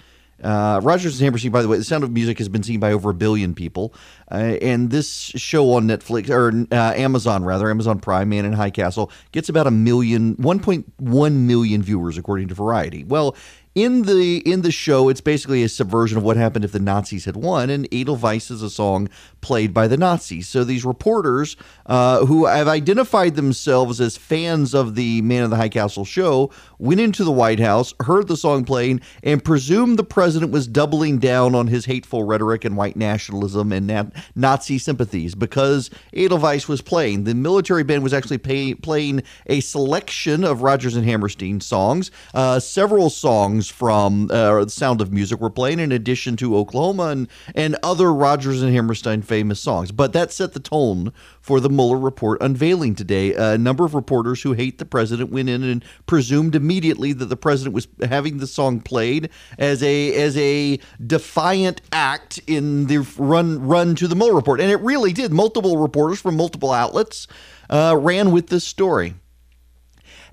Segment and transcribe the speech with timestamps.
[0.44, 2.92] Uh, Rodgers and Hammerstein, by the way, The Sound of Music has been seen by
[2.92, 3.94] over a billion people.
[4.32, 8.70] Uh, and this show on Netflix, or uh, Amazon rather, Amazon Prime, Man in High
[8.70, 13.04] Castle, gets about a million, 1.1 million viewers, according to Variety.
[13.04, 13.36] Well,
[13.76, 17.26] in the in the show, it's basically a subversion of what happened if the Nazis
[17.26, 19.10] had won, and Edelweiss is a song
[19.42, 20.48] played by the Nazis.
[20.48, 25.56] So these reporters uh, who have identified themselves as fans of the Man of the
[25.56, 30.04] High Castle show went into the White House, heard the song playing, and presumed the
[30.04, 34.06] president was doubling down on his hateful rhetoric and white nationalism and na-
[34.36, 37.26] Nazi sympathies because Edelweiss was playing.
[37.26, 42.60] The military band was actually pay- playing a selection of Rodgers and Hammerstein songs, uh,
[42.60, 47.76] several songs from uh, Sound of Music were playing, in addition to Oklahoma and, and
[47.84, 49.92] other Rodgers and Hammerstein famous songs.
[49.92, 53.34] But that set the tone for the Mueller report unveiling today.
[53.34, 57.74] A number of reporters who hate the president went in and presumed that the president
[57.74, 63.96] was having the song played as a as a defiant act in the run run
[63.96, 65.32] to the Mueller report, and it really did.
[65.32, 67.28] Multiple reporters from multiple outlets
[67.70, 69.16] uh, ran with this story.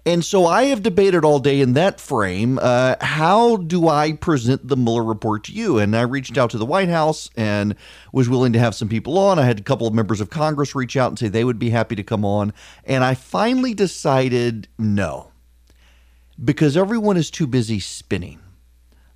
[0.06, 4.69] And so I have debated all day in that frame uh, how do I present
[4.69, 5.78] the Mueller report to you?
[5.78, 7.75] And I reached out to the White House and
[8.12, 9.41] was willing to have some people on.
[9.41, 11.71] I had a couple of members of Congress reach out and say they would be
[11.71, 12.53] happy to come on.
[12.84, 15.33] And I finally decided no,
[16.42, 18.41] because everyone is too busy spinning.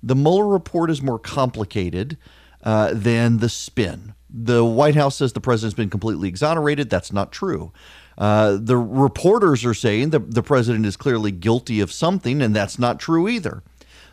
[0.03, 2.17] The Mueller report is more complicated
[2.63, 4.13] uh, than the spin.
[4.29, 6.89] The White House says the president's been completely exonerated.
[6.89, 7.71] That's not true.
[8.17, 12.79] Uh, the reporters are saying that the president is clearly guilty of something, and that's
[12.79, 13.63] not true either.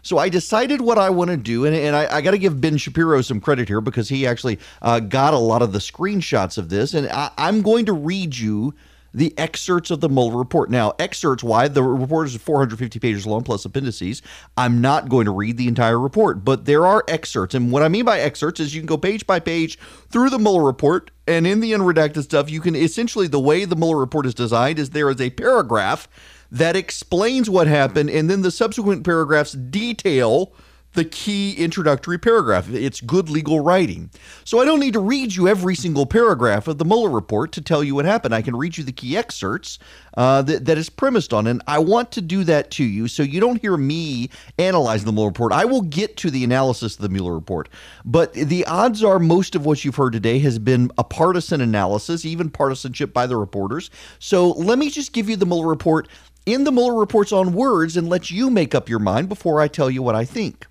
[0.02, 2.60] So I decided what I want to do, and, and I, I got to give
[2.60, 6.56] Ben Shapiro some credit here because he actually uh, got a lot of the screenshots
[6.56, 8.74] of this, and I, I'm going to read you
[9.18, 10.70] the excerpts of the Mueller report.
[10.70, 11.66] Now, excerpts, why?
[11.66, 14.22] The report is 450 pages long plus appendices.
[14.56, 17.54] I'm not going to read the entire report, but there are excerpts.
[17.54, 19.76] And what I mean by excerpts is you can go page by page
[20.10, 21.10] through the Mueller report.
[21.26, 24.78] And in the unredacted stuff, you can essentially, the way the Mueller report is designed
[24.78, 26.08] is there is a paragraph
[26.50, 30.54] that explains what happened, and then the subsequent paragraphs detail
[30.98, 32.68] the key introductory paragraph.
[32.68, 34.10] It's good legal writing.
[34.42, 37.60] So I don't need to read you every single paragraph of the Mueller report to
[37.60, 38.34] tell you what happened.
[38.34, 39.78] I can read you the key excerpts
[40.16, 41.46] uh, that, that is premised on.
[41.46, 45.12] And I want to do that to you so you don't hear me analyzing the
[45.12, 45.52] Mueller report.
[45.52, 47.68] I will get to the analysis of the Mueller report.
[48.04, 52.24] But the odds are most of what you've heard today has been a partisan analysis,
[52.24, 53.88] even partisanship by the reporters.
[54.18, 56.08] So let me just give you the Mueller report
[56.44, 59.68] in the Mueller report's on words and let you make up your mind before I
[59.68, 60.66] tell you what I think.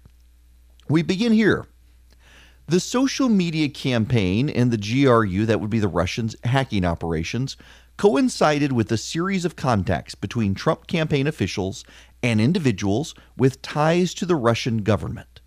[0.89, 1.65] We begin here.
[2.67, 7.57] The social media campaign and the GRU, that would be the Russians' hacking operations,
[7.97, 11.83] coincided with a series of contacts between Trump campaign officials
[12.23, 15.41] and individuals with ties to the Russian government.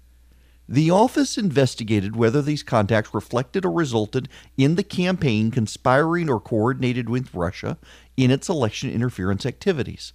[0.69, 7.09] The office investigated whether these contacts reflected or resulted in the campaign conspiring or coordinated
[7.09, 7.79] with Russia
[8.17, 10.13] in its election interference activities.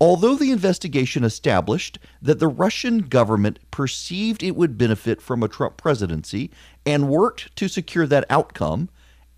[0.00, 5.76] Although the investigation established that the Russian government perceived it would benefit from a Trump
[5.76, 6.50] presidency
[6.84, 8.88] and worked to secure that outcome,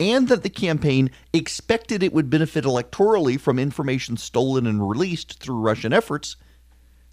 [0.01, 5.61] and that the campaign expected it would benefit electorally from information stolen and released through
[5.61, 6.37] Russian efforts,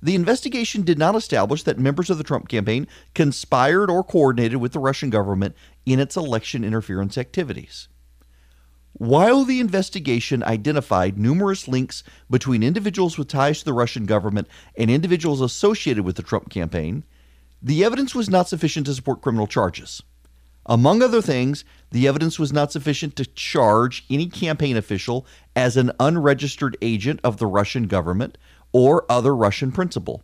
[0.01, 4.73] the investigation did not establish that members of the Trump campaign conspired or coordinated with
[4.73, 5.55] the Russian government
[5.85, 7.87] in its election interference activities.
[8.93, 14.47] While the investigation identified numerous links between individuals with ties to the Russian government
[14.77, 17.03] and individuals associated with the Trump campaign,
[17.59, 20.03] the evidence was not sufficient to support criminal charges.
[20.67, 25.25] Among other things, the evidence was not sufficient to charge any campaign official
[25.55, 28.37] as an unregistered agent of the Russian government
[28.71, 30.23] or other Russian principal.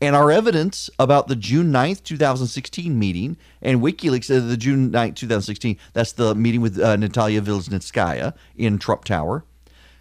[0.00, 5.16] And our evidence about the June 9th, 2016 meeting and WikiLeaks, uh, the June 9th,
[5.16, 9.44] 2016, that's the meeting with uh, Natalia Veselnitskaya in Trump Tower.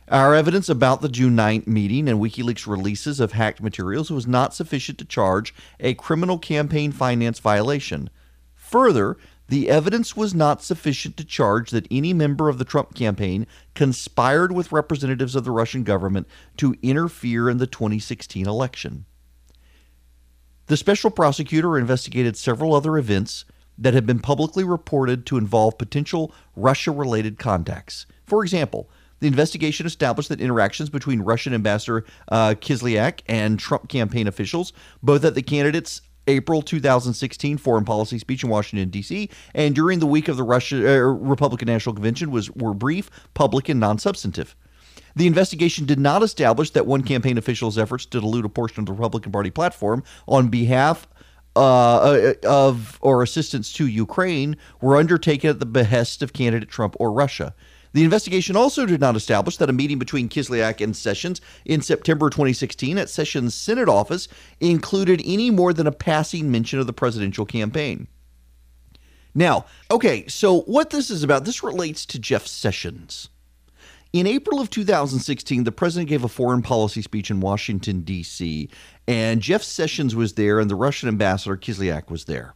[0.10, 4.54] Our evidence about the June 9th meeting and WikiLeaks releases of hacked materials was not
[4.54, 8.10] sufficient to charge a criminal campaign finance violation.
[8.54, 9.18] Further,
[9.48, 13.45] the evidence was not sufficient to charge that any member of the Trump campaign
[13.75, 19.06] conspired with representatives of the Russian government to interfere in the 2016 election.
[20.73, 23.45] The special prosecutor investigated several other events
[23.77, 28.07] that had been publicly reported to involve potential Russia related contacts.
[28.25, 28.89] For example,
[29.19, 34.73] the investigation established that interactions between Russian Ambassador uh, Kislyak and Trump campaign officials,
[35.03, 39.29] both at the candidates' April 2016 foreign policy speech in Washington D.C.
[39.53, 43.69] and during the week of the Russia uh, Republican National Convention was were brief, public,
[43.69, 44.55] and non-substantive.
[45.15, 48.86] The investigation did not establish that one campaign official's efforts to dilute a portion of
[48.88, 51.07] the Republican Party platform on behalf
[51.56, 56.95] uh, uh of or assistance to Ukraine were undertaken at the behest of candidate Trump
[57.00, 57.54] or Russia.
[57.94, 62.31] The investigation also did not establish that a meeting between Kislyak and Sessions in September
[62.31, 64.27] 2016 at Sessions' Senate office
[64.59, 68.07] included any more than a passing mention of the presidential campaign.
[69.36, 73.30] Now, okay, so what this is about, this relates to Jeff Sessions.
[74.13, 78.69] In April of 2016, the president gave a foreign policy speech in Washington, D.C.,
[79.07, 82.54] and Jeff Sessions was there, and the Russian ambassador Kislyak was there.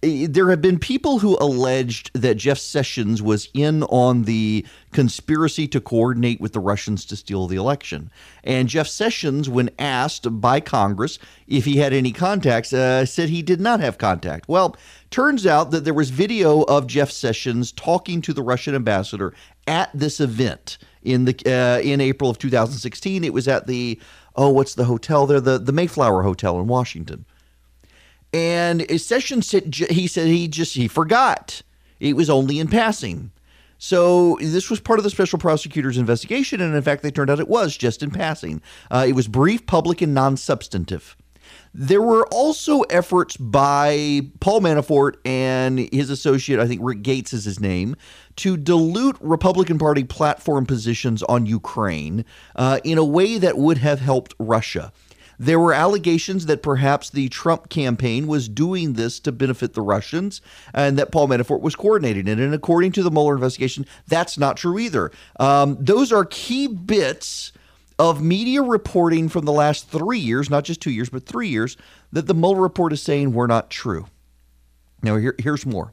[0.00, 5.80] There have been people who alleged that Jeff Sessions was in on the conspiracy to
[5.80, 8.10] coordinate with the Russians to steal the election.
[8.42, 13.42] And Jeff Sessions, when asked by Congress if he had any contacts, uh, said he
[13.42, 14.48] did not have contact.
[14.48, 14.74] Well,
[15.10, 19.34] turns out that there was video of Jeff Sessions talking to the Russian ambassador
[19.70, 23.24] at this event in the uh, in April of 2016.
[23.24, 23.98] It was at the
[24.36, 25.40] oh, what's the hotel there?
[25.40, 27.24] The the Mayflower Hotel in Washington.
[28.32, 31.62] And Sessions said he said he just he forgot.
[32.00, 33.30] It was only in passing.
[33.78, 37.40] So this was part of the special prosecutor's investigation, and in fact, they turned out
[37.40, 38.60] it was just in passing.
[38.90, 41.16] Uh, it was brief, public, and non-substantive.
[41.72, 47.44] There were also efforts by Paul Manafort and his associate, I think Rick Gates is
[47.44, 47.94] his name,
[48.36, 52.24] to dilute Republican Party platform positions on Ukraine
[52.56, 54.92] uh, in a way that would have helped Russia.
[55.38, 60.42] There were allegations that perhaps the Trump campaign was doing this to benefit the Russians
[60.74, 62.38] and that Paul Manafort was coordinating it.
[62.38, 65.10] And according to the Mueller investigation, that's not true either.
[65.38, 67.52] Um, those are key bits
[68.00, 71.76] of media reporting from the last three years, not just two years, but three years,
[72.10, 74.06] that the Mueller report is saying were not true.
[75.02, 75.92] Now, here, here's more.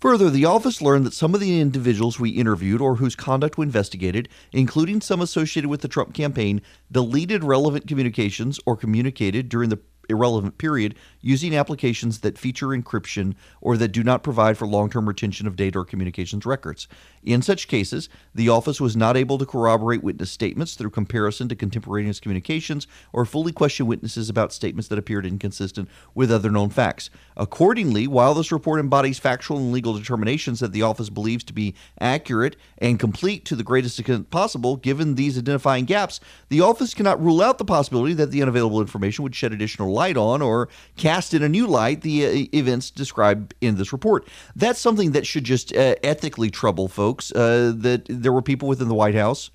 [0.00, 3.66] Further, the office learned that some of the individuals we interviewed or whose conduct we
[3.66, 9.80] investigated, including some associated with the Trump campaign, deleted relevant communications or communicated during the
[10.12, 15.08] irrelevant period using applications that feature encryption or that do not provide for long term
[15.08, 16.88] retention of data or communications records.
[17.22, 21.56] In such cases, the office was not able to corroborate witness statements through comparison to
[21.56, 27.10] contemporaneous communications or fully question witnesses about statements that appeared inconsistent with other known facts.
[27.36, 31.74] Accordingly, while this report embodies factual and legal determinations that the office believes to be
[32.00, 37.22] accurate and complete to the greatest extent possible, given these identifying gaps, the office cannot
[37.22, 41.34] rule out the possibility that the unavailable information would shed additional light on or cast
[41.34, 44.26] in a new light the uh, events described in this report.
[44.56, 47.32] That's something that should just uh, ethically trouble folks.
[47.32, 49.50] Uh, that there were people within the White House.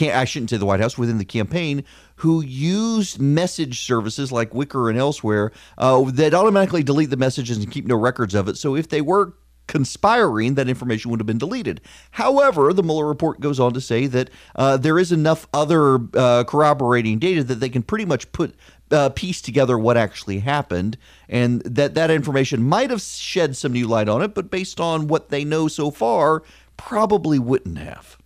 [0.00, 1.84] I shouldn't say the White House within the campaign
[2.16, 7.70] who used message services like Wickr and elsewhere uh, that automatically delete the messages and
[7.70, 8.56] keep no records of it.
[8.56, 9.34] So if they were
[9.66, 11.80] conspiring, that information would have been deleted.
[12.12, 16.44] However, the Mueller report goes on to say that uh, there is enough other uh,
[16.44, 18.54] corroborating data that they can pretty much put
[18.90, 20.96] uh, piece together what actually happened,
[21.28, 25.08] and that that information might have shed some new light on it, but based on
[25.08, 26.42] what they know so far,
[26.76, 28.18] probably wouldn't have.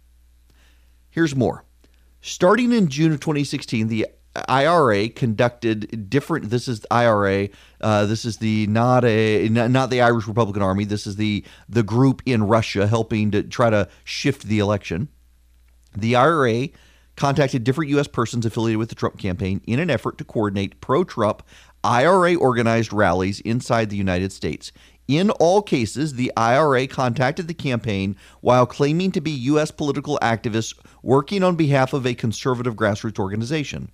[1.10, 1.64] Here's more.
[2.20, 4.06] Starting in June of 2016, the
[4.48, 6.50] IRA conducted different.
[6.50, 7.48] This is IRA.
[7.80, 10.84] Uh, this is the not a not the Irish Republican Army.
[10.84, 15.08] This is the the group in Russia helping to try to shift the election.
[15.96, 16.68] The IRA
[17.20, 18.08] contacted different U.S.
[18.08, 21.42] persons affiliated with the Trump campaign in an effort to coordinate pro-Trump
[21.84, 24.72] IRA organized rallies inside the United States.
[25.06, 29.70] In all cases, the IRA contacted the campaign while claiming to be U.S.
[29.70, 33.92] political activists working on behalf of a conservative grassroots organization.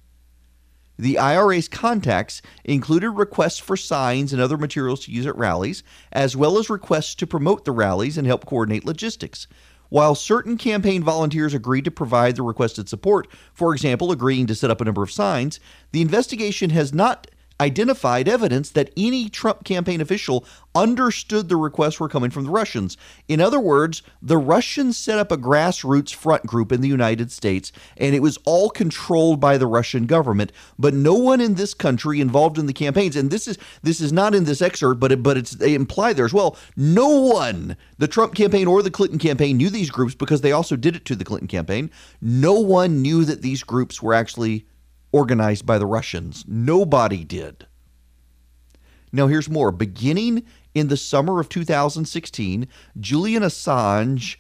[0.97, 6.37] The IRA's contacts included requests for signs and other materials to use at rallies, as
[6.37, 9.49] well as requests to promote the rallies and help coordinate logistics.
[9.89, 14.71] While certain campaign volunteers agreed to provide the requested support, for example, agreeing to set
[14.71, 15.61] up a number of signs,
[15.93, 17.29] the investigation has not
[17.61, 20.45] identified evidence that any Trump campaign official
[20.75, 22.97] understood the requests were coming from the Russians.
[23.29, 27.73] In other words, the Russians set up a grassroots front group in the United States,
[27.97, 30.53] and it was all controlled by the Russian government.
[30.79, 34.13] But no one in this country involved in the campaigns, and this is this is
[34.13, 36.57] not in this excerpt, but it, but it's they imply there as well.
[36.77, 40.77] No one, the Trump campaign or the Clinton campaign, knew these groups because they also
[40.77, 41.91] did it to the Clinton campaign.
[42.21, 44.67] No one knew that these groups were actually
[45.13, 46.45] organized by the Russians.
[46.47, 47.67] Nobody did.
[49.13, 49.73] Now, here's more.
[49.73, 50.45] Beginning
[50.75, 52.69] in the summer of 2016,
[53.01, 54.37] Julian Assange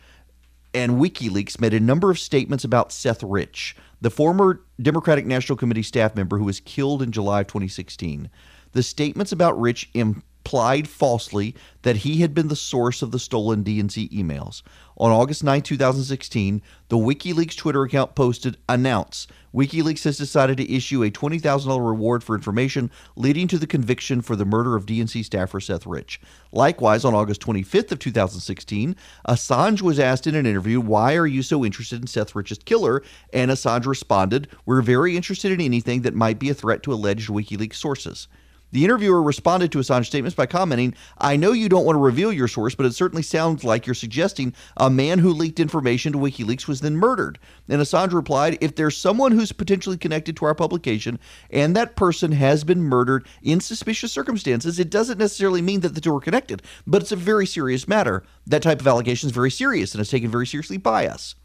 [0.75, 5.83] and WikiLeaks made a number of statements about Seth Rich, the former Democratic National Committee
[5.83, 8.29] staff member who was killed in July of 2016.
[8.77, 13.65] The statements about Rich implied falsely that he had been the source of the stolen
[13.65, 14.61] DNC emails.
[14.99, 21.03] On August 9, 2016, the WikiLeaks Twitter account posted announce WikiLeaks has decided to issue
[21.03, 25.59] a $20,000 reward for information leading to the conviction for the murder of DNC staffer
[25.59, 26.21] Seth Rich.
[26.53, 28.95] Likewise, on August 25th of 2016,
[29.27, 33.03] Assange was asked in an interview, "Why are you so interested in Seth Rich's killer?"
[33.33, 37.31] and Assange responded, "We're very interested in anything that might be a threat to alleged
[37.31, 38.29] WikiLeaks sources."
[38.73, 42.33] The interviewer responded to Assange's statements by commenting, I know you don't want to reveal
[42.33, 46.19] your source, but it certainly sounds like you're suggesting a man who leaked information to
[46.19, 47.39] WikiLeaks was then murdered.
[47.69, 51.21] And Assange replied, If there's someone who's potentially connected to our publication
[51.51, 56.01] and that person has been murdered in suspicious circumstances, it doesn't necessarily mean that the
[56.01, 58.25] two are connected, but it's a very serious matter.
[58.47, 61.37] That type of allegation is very serious and is taken very seriously by us.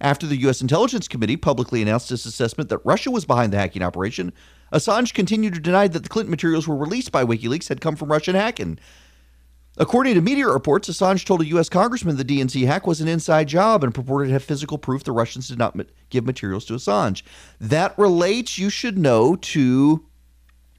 [0.00, 0.62] After the U.S.
[0.62, 4.32] Intelligence Committee publicly announced its assessment that Russia was behind the hacking operation,
[4.72, 8.10] Assange continued to deny that the Clinton materials were released by WikiLeaks had come from
[8.10, 8.78] Russian hacking.
[9.76, 11.68] According to media reports, Assange told a U.S.
[11.68, 15.12] congressman the DNC hack was an inside job and purported to have physical proof the
[15.12, 15.78] Russians did not
[16.08, 17.22] give materials to Assange.
[17.60, 20.04] That relates, you should know, to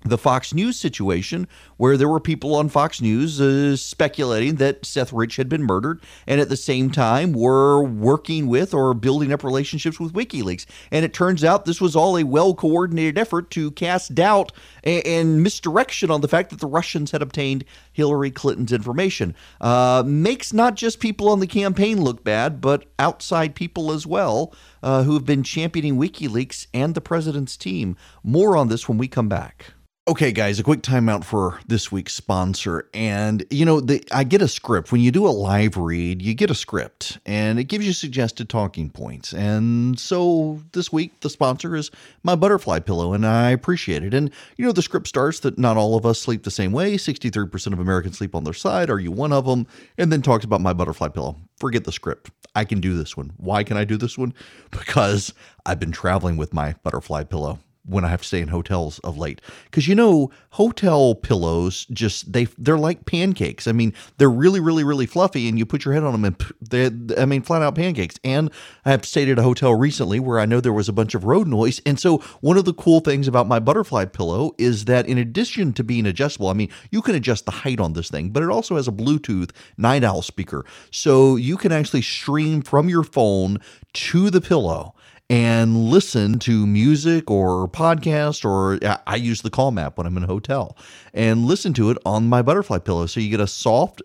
[0.03, 5.13] the Fox News situation, where there were people on Fox News uh, speculating that Seth
[5.13, 9.43] Rich had been murdered, and at the same time were working with or building up
[9.43, 10.65] relationships with WikiLeaks.
[10.91, 14.51] And it turns out this was all a well coordinated effort to cast doubt
[14.83, 19.35] and, and, misdirection on the fact that the Russians had obtained Hillary Clinton's information.
[19.59, 24.53] Uh, makes not just people on the campaign look bad, but outside people as well
[24.83, 27.95] uh, who have been championing WikiLeaks and the president's team.
[28.23, 29.73] More on this when we come back.
[30.07, 32.89] Okay, guys, a quick timeout for this week's sponsor.
[32.91, 34.91] And, you know, the, I get a script.
[34.91, 38.49] When you do a live read, you get a script and it gives you suggested
[38.49, 39.31] talking points.
[39.31, 41.91] And so this week, the sponsor is
[42.23, 44.15] my butterfly pillow, and I appreciate it.
[44.15, 46.95] And, you know, the script starts that not all of us sleep the same way.
[46.95, 48.89] 63% of Americans sleep on their side.
[48.89, 49.67] Are you one of them?
[49.99, 51.35] And then talks about my butterfly pillow.
[51.57, 52.31] Forget the script.
[52.55, 53.33] I can do this one.
[53.37, 54.33] Why can I do this one?
[54.71, 55.31] Because
[55.63, 59.17] I've been traveling with my butterfly pillow when I have to stay in hotels of
[59.17, 59.41] late.
[59.65, 63.67] Because you know, hotel pillows just they they're like pancakes.
[63.67, 66.53] I mean, they're really, really, really fluffy, and you put your head on them, and
[66.61, 68.15] they I mean, flat out pancakes.
[68.23, 68.51] And
[68.85, 71.23] I have stayed at a hotel recently where I know there was a bunch of
[71.23, 75.07] road noise, and so one of the cool things about my butterfly pillow is that
[75.07, 78.29] in addition to being adjustable, I mean, you can adjust the height on this thing,
[78.29, 82.89] but it also has a Bluetooth night owl speaker, so you can actually stream from
[82.89, 83.59] your phone
[83.93, 84.93] to the pillow
[85.31, 90.25] and listen to music or podcast or I use the Calm app when I'm in
[90.25, 90.75] a hotel
[91.13, 93.05] and listen to it on my butterfly pillow.
[93.05, 94.01] So you get a soft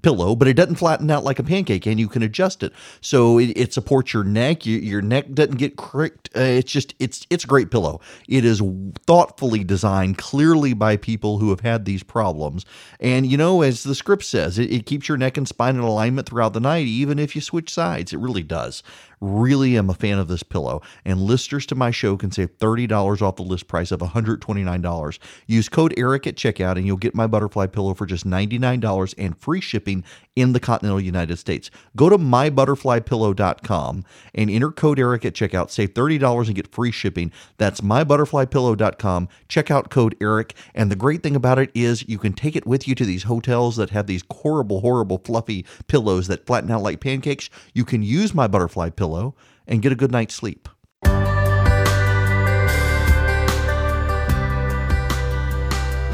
[0.00, 3.38] pillow, but it doesn't flatten out like a pancake, and you can adjust it so
[3.38, 4.64] it, it supports your neck.
[4.64, 6.30] Your, your, neck doesn't get cricked.
[6.34, 8.00] Uh, it's just it's it's a great pillow.
[8.26, 8.62] It is
[9.06, 12.64] thoughtfully designed, clearly by people who have had these problems,
[12.98, 15.82] and you know, as the script says, it, it keeps your neck and spine in
[15.82, 18.14] alignment throughout the night, even if you switch sides.
[18.14, 18.82] It really does.
[19.22, 23.22] Really am a fan of this pillow, and listeners to my show can save $30
[23.22, 25.18] off the list price of $129.
[25.46, 29.38] Use code ERIC at checkout, and you'll get my butterfly pillow for just $99 and
[29.38, 30.02] free shipping
[30.34, 31.70] in the continental United States.
[31.94, 35.70] Go to mybutterflypillow.com and enter code ERIC at checkout.
[35.70, 37.30] Save $30 and get free shipping.
[37.58, 39.28] That's mybutterflypillow.com.
[39.46, 40.52] Check out code ERIC.
[40.74, 43.22] And the great thing about it is you can take it with you to these
[43.22, 47.48] hotels that have these horrible, horrible, fluffy pillows that flatten out like pancakes.
[47.72, 49.34] You can use my butterfly pillow pillow
[49.66, 50.68] and get a good night's sleep.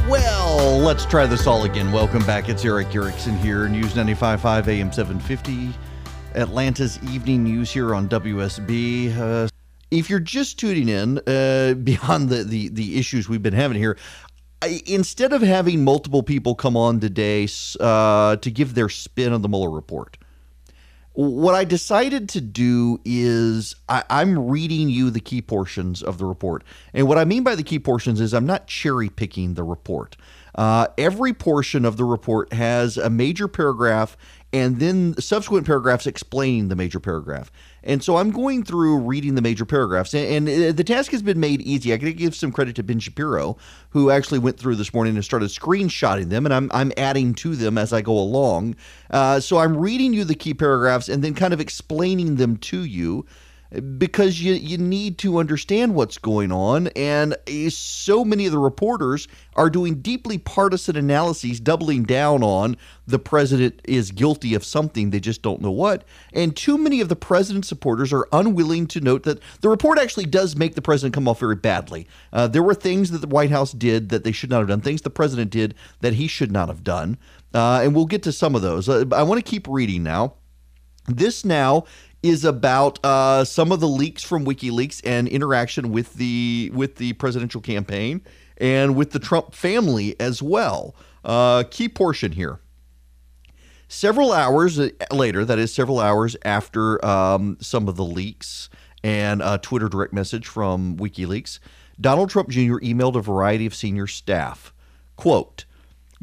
[0.08, 1.92] Well, let's try this all again.
[1.92, 2.48] Welcome back.
[2.48, 5.74] It's Eric Erickson here, News 95.5 AM 750,
[6.34, 9.16] Atlanta's evening news here on WSB.
[9.16, 9.48] Uh,
[9.90, 13.98] if you're just tuning in, uh, beyond the, the, the issues we've been having here,
[14.60, 17.46] I, instead of having multiple people come on today
[17.78, 20.16] uh, to give their spin on the Mueller report,
[21.18, 26.24] What I decided to do is I, I'm reading you the key portions of the
[26.24, 26.62] report.
[26.94, 30.16] And what I mean by the key portions is I'm not cherry picking the report.
[30.58, 34.16] Uh, every portion of the report has a major paragraph
[34.52, 37.52] and then subsequent paragraphs explaining the major paragraph.
[37.84, 41.38] And so I'm going through reading the major paragraphs, and, and the task has been
[41.38, 41.94] made easy.
[41.94, 43.56] I to give some credit to Ben Shapiro,
[43.90, 47.54] who actually went through this morning and started screenshotting them, and I'm, I'm adding to
[47.54, 48.74] them as I go along.
[49.10, 52.82] Uh, so I'm reading you the key paragraphs and then kind of explaining them to
[52.82, 53.26] you
[53.98, 56.88] because you, you need to understand what's going on.
[56.88, 57.36] And
[57.68, 63.80] so many of the reporters are doing deeply partisan analyses, doubling down on the president
[63.84, 66.04] is guilty of something, they just don't know what.
[66.32, 70.26] And too many of the president's supporters are unwilling to note that the report actually
[70.26, 72.06] does make the president come off very badly.
[72.32, 74.80] Uh, there were things that the White House did that they should not have done,
[74.80, 77.18] things the president did that he should not have done.
[77.54, 78.88] Uh, and we'll get to some of those.
[78.88, 80.34] Uh, I want to keep reading now.
[81.06, 81.84] This now
[82.22, 87.12] is about uh, some of the leaks from WikiLeaks and interaction with the with the
[87.14, 88.22] presidential campaign
[88.56, 90.94] and with the Trump family as well.
[91.24, 92.60] Uh, key portion here.
[93.88, 94.78] Several hours
[95.10, 98.68] later, that is, several hours after um, some of the leaks
[99.02, 101.58] and a Twitter direct message from WikiLeaks,
[102.00, 102.78] Donald Trump Jr.
[102.78, 104.74] emailed a variety of senior staff.
[105.16, 105.64] Quote,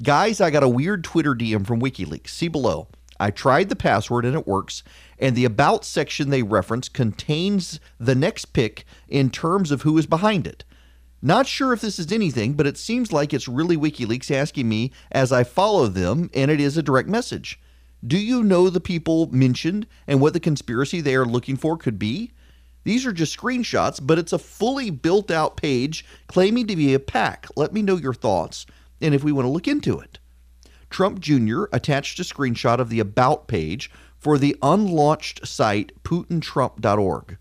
[0.03, 2.29] Guys, I got a weird Twitter DM from WikiLeaks.
[2.29, 2.87] See below.
[3.19, 4.83] I tried the password and it works,
[5.17, 10.05] and the About section they reference contains the next pick in terms of who is
[10.05, 10.63] behind it.
[11.21, 14.91] Not sure if this is anything, but it seems like it's really WikiLeaks asking me
[15.11, 17.59] as I follow them, and it is a direct message.
[18.05, 21.97] Do you know the people mentioned and what the conspiracy they are looking for could
[21.97, 22.33] be?
[22.83, 26.99] These are just screenshots, but it's a fully built out page claiming to be a
[26.99, 27.47] pack.
[27.55, 28.67] Let me know your thoughts
[29.01, 30.19] and if we want to look into it.
[30.95, 31.65] Trump Jr.
[31.73, 37.37] attached a screenshot of the About page for the unlaunched site PutinTrump.org.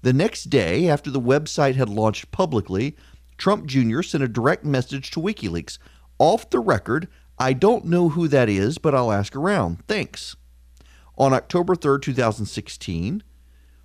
[0.00, 2.96] The next day, after the website had launched publicly,
[3.36, 4.00] Trump Jr.
[4.00, 5.76] sent a direct message to WikiLeaks.
[6.18, 9.86] Off the record, I don't know who that is, but I'll ask around.
[9.86, 10.34] Thanks.
[11.18, 13.22] On October 3, 2016,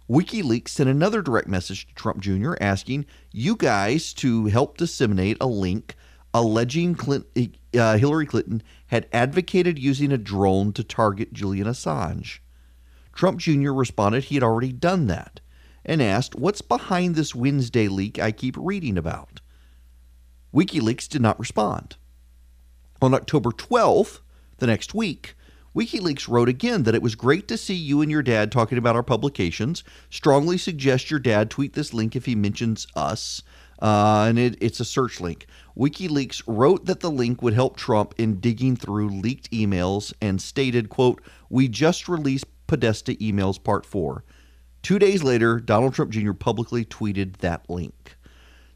[0.10, 2.54] WikiLeaks sent another direct message to Trump Jr.
[2.62, 5.98] asking you guys to help disseminate a link
[6.34, 12.40] alleging Clinton, uh, Hillary Clinton had advocated using a drone to target Julian Assange.
[13.14, 13.72] Trump Jr.
[13.72, 15.42] responded he had already done that
[15.86, 19.42] and asked, What's behind this Wednesday leak I keep reading about?
[20.54, 21.98] WikiLeaks did not respond.
[23.02, 24.20] On October 12th,
[24.58, 25.36] the next week,
[25.76, 28.96] WikiLeaks wrote again that it was great to see you and your dad talking about
[28.96, 29.84] our publications.
[30.10, 33.42] Strongly suggest your dad tweet this link if he mentions us.
[33.82, 35.48] Uh, and it, it's a search link.
[35.78, 40.90] WikiLeaks wrote that the link would help Trump in digging through leaked emails and stated,
[40.90, 44.24] quote, "We just released Podesta emails part 4."
[44.82, 46.34] 2 days later, Donald Trump Jr.
[46.34, 48.18] publicly tweeted that link.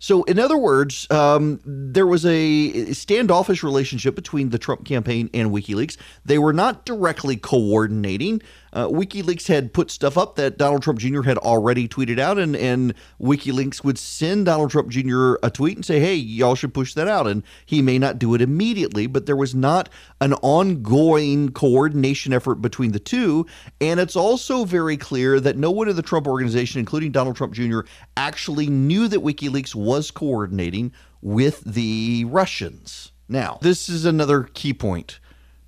[0.03, 5.49] So, in other words, um, there was a standoffish relationship between the Trump campaign and
[5.49, 5.95] WikiLeaks.
[6.25, 8.41] They were not directly coordinating.
[8.73, 11.21] Uh, WikiLeaks had put stuff up that Donald Trump Jr.
[11.21, 15.35] had already tweeted out, and, and WikiLeaks would send Donald Trump Jr.
[15.43, 17.27] a tweet and say, hey, y'all should push that out.
[17.27, 19.89] And he may not do it immediately, but there was not
[20.21, 23.45] an ongoing coordination effort between the two.
[23.79, 27.53] And it's also very clear that no one in the Trump organization, including Donald Trump
[27.53, 27.81] Jr.,
[28.17, 33.11] actually knew that WikiLeaks was coordinating with the Russians.
[33.29, 35.19] Now, this is another key point.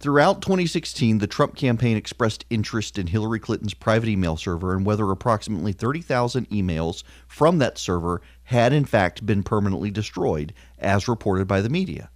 [0.06, 5.10] Throughout 2016, the Trump campaign expressed interest in Hillary Clinton's private email server and whether
[5.10, 11.60] approximately 30,000 emails from that server had in fact been permanently destroyed, as reported by
[11.60, 12.12] the media.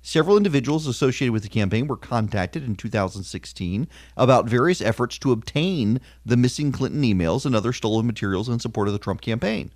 [0.00, 6.00] Several individuals associated with the campaign were contacted in 2016 about various efforts to obtain
[6.24, 9.70] the missing Clinton emails and other stolen materials in support of the Trump campaign.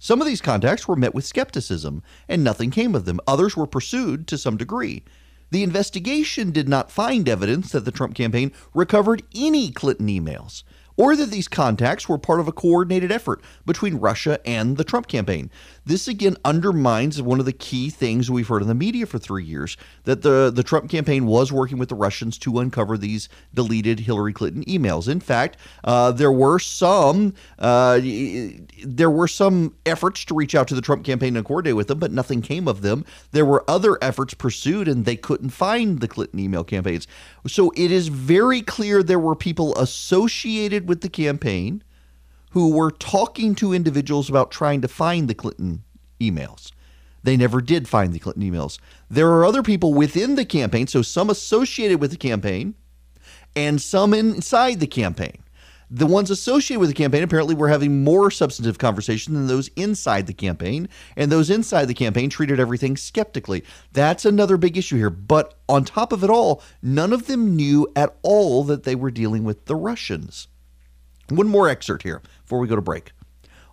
[0.00, 3.20] Some of these contacts were met with skepticism, and nothing came of them.
[3.28, 5.04] Others were pursued to some degree.
[5.50, 10.62] The investigation did not find evidence that the Trump campaign recovered any Clinton emails
[11.00, 15.06] or that these contacts were part of a coordinated effort between Russia and the Trump
[15.06, 15.50] campaign.
[15.86, 19.42] This again undermines one of the key things we've heard in the media for three
[19.42, 24.00] years that the, the Trump campaign was working with the Russians to uncover these deleted
[24.00, 25.08] Hillary Clinton emails.
[25.08, 27.98] In fact, uh, there were some uh,
[28.84, 31.98] there were some efforts to reach out to the Trump campaign and coordinate with them,
[31.98, 33.06] but nothing came of them.
[33.32, 37.06] There were other efforts pursued, and they couldn't find the Clinton email campaigns.
[37.46, 41.84] So it is very clear there were people associated with the campaign
[42.50, 45.84] who were talking to individuals about trying to find the Clinton
[46.20, 46.72] emails.
[47.22, 48.80] They never did find the Clinton emails.
[49.08, 52.74] There are other people within the campaign, so some associated with the campaign
[53.54, 55.44] and some inside the campaign.
[55.92, 60.26] The ones associated with the campaign apparently were having more substantive conversation than those inside
[60.26, 63.64] the campaign, and those inside the campaign treated everything skeptically.
[63.92, 65.10] That's another big issue here.
[65.10, 69.10] But on top of it all, none of them knew at all that they were
[69.10, 70.48] dealing with the Russians.
[71.30, 73.12] One more excerpt here before we go to break.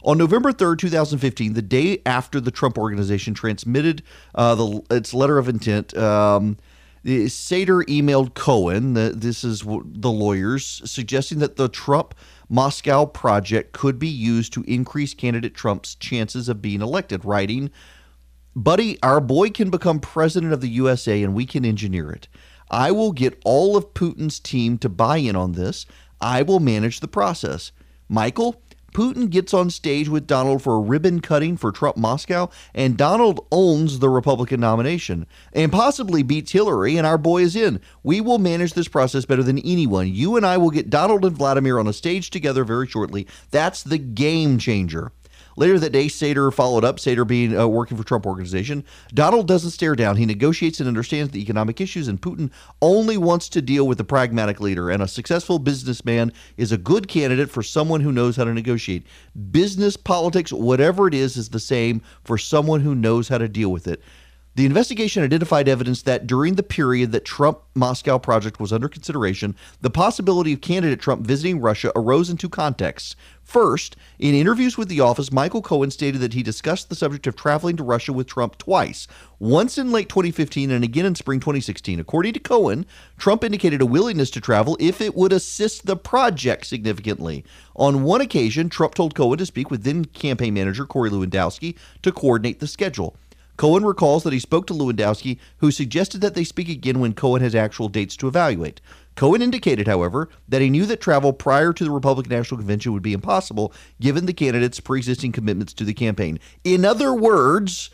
[0.04, 4.04] On November 3rd, 2015, the day after the Trump organization transmitted
[4.36, 6.58] uh, the, its letter of intent, um,
[7.04, 12.13] Sater emailed Cohen, this is the lawyers, suggesting that the Trump
[12.50, 17.72] Moscow project could be used to increase candidate Trump's chances of being elected, writing,
[18.56, 22.28] Buddy, our boy can become president of the USA and we can engineer it.
[22.72, 25.86] I will get all of Putin's team to buy in on this.
[26.21, 27.71] I will manage the process.
[28.10, 28.62] Michael,
[28.93, 33.45] Putin gets on stage with Donald for a ribbon cutting for Trump Moscow, and Donald
[33.51, 37.80] owns the Republican nomination and possibly beats Hillary, and our boy is in.
[38.01, 40.08] We will manage this process better than anyone.
[40.08, 43.27] You and I will get Donald and Vladimir on a stage together very shortly.
[43.51, 45.12] That's the game changer.
[45.58, 48.84] Later that day, Sater followed up, Sater being uh, working for Trump organization.
[49.12, 50.15] Donald doesn't stare down.
[50.15, 54.04] He negotiates and understands the economic issues, and Putin only wants to deal with the
[54.04, 54.91] pragmatic leader.
[54.91, 59.08] And a successful businessman is a good candidate for someone who knows how to negotiate.
[59.50, 63.72] Business, politics, whatever it is, is the same for someone who knows how to deal
[63.72, 64.04] with it.
[64.58, 69.56] The investigation identified evidence that during the period that Trump Moscow project was under consideration,
[69.82, 73.15] the possibility of candidate Trump visiting Russia arose in two contexts.
[73.47, 77.38] First, in interviews with the office, Michael Cohen stated that he discussed the subject of
[77.38, 79.07] traveling to Russia with Trump twice,
[79.39, 81.97] once in late 2015 and again in spring 2016.
[81.97, 82.86] According to Cohen,
[83.17, 87.45] Trump indicated a willingness to travel if it would assist the project significantly.
[87.77, 92.12] On one occasion, Trump told Cohen to speak with then campaign manager Corey Lewandowski to
[92.12, 93.15] coordinate the schedule.
[93.55, 97.41] Cohen recalls that he spoke to Lewandowski, who suggested that they speak again when Cohen
[97.41, 98.81] has actual dates to evaluate.
[99.17, 103.03] Cohen indicated, however, that he knew that travel prior to the Republican National Convention would
[103.03, 106.39] be impossible given the candidates' pre existing commitments to the campaign.
[106.63, 107.89] In other words,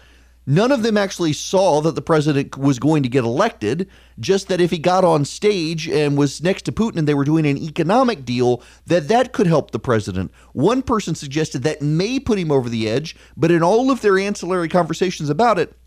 [0.45, 4.59] None of them actually saw that the president was going to get elected, just that
[4.59, 7.57] if he got on stage and was next to Putin and they were doing an
[7.57, 10.31] economic deal, that that could help the president.
[10.51, 14.19] One person suggested that may put him over the edge, but in all of their
[14.19, 15.77] ancillary conversations about it,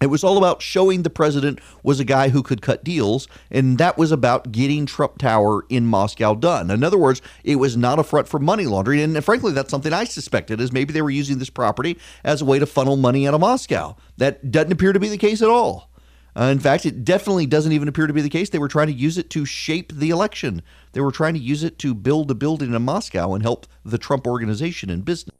[0.00, 3.78] it was all about showing the president was a guy who could cut deals, and
[3.78, 6.70] that was about getting Trump Tower in Moscow done.
[6.70, 9.92] In other words, it was not a front for money laundering, and frankly, that's something
[9.92, 13.26] I suspected is maybe they were using this property as a way to funnel money
[13.26, 13.96] out of Moscow.
[14.18, 15.90] That doesn't appear to be the case at all.
[16.38, 18.50] Uh, in fact, it definitely doesn't even appear to be the case.
[18.50, 20.60] They were trying to use it to shape the election.
[20.92, 23.96] They were trying to use it to build a building in Moscow and help the
[23.96, 25.34] Trump organization in business.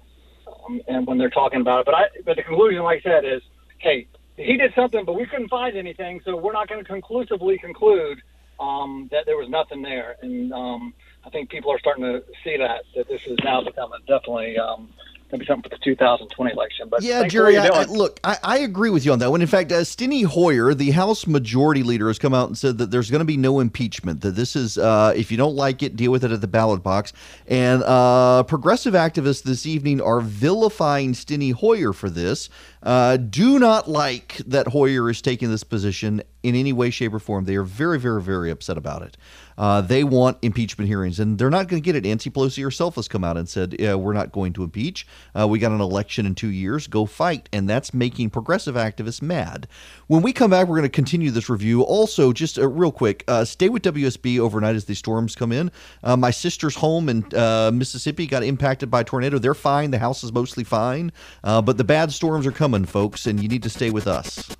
[0.46, 3.24] um, and when they're talking about it, but I, but the conclusion, like I said,
[3.24, 3.40] is,
[3.84, 7.58] hey, he did something, but we couldn't find anything, so we're not going to conclusively
[7.58, 8.20] conclude
[8.58, 10.16] um, that there was nothing there.
[10.22, 10.94] And um,
[11.24, 14.88] I think people are starting to see that that this is now becoming definitely um,
[15.34, 16.88] going to be something for the 2020 election.
[16.88, 19.40] But yeah, Jerry, I, I, look, I, I, agree with you on that one.
[19.42, 22.90] In fact, uh, Steny Hoyer, the House Majority Leader, has come out and said that
[22.90, 24.20] there's going to be no impeachment.
[24.20, 26.82] That this is, uh, if you don't like it, deal with it at the ballot
[26.82, 27.12] box.
[27.48, 32.48] And uh, progressive activists this evening are vilifying Steny Hoyer for this.
[32.82, 37.18] Uh, do not like that Hoyer is taking this position in any way, shape, or
[37.18, 37.46] form.
[37.46, 39.16] They are very, very, very upset about it.
[39.56, 42.04] Uh, they want impeachment hearings, and they're not going to get it.
[42.04, 45.06] Nancy Pelosi herself has come out and said, yeah, "We're not going to impeach.
[45.38, 46.86] Uh, we got an election in two years.
[46.86, 49.66] Go fight." And that's making progressive activists mad.
[50.06, 51.82] When we come back, we're going to continue this review.
[51.82, 55.70] Also, just uh, real quick, uh, stay with WSB overnight as the storms come in.
[56.02, 59.38] Uh, my sister's home in uh, Mississippi got impacted by a tornado.
[59.38, 59.92] They're fine.
[59.92, 61.10] The house is mostly fine,
[61.42, 64.54] but the bad storms are coming, folks, and you need to stay with us.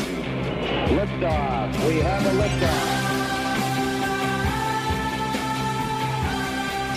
[0.00, 1.88] Liftoff.
[1.88, 3.04] We have a liftoff.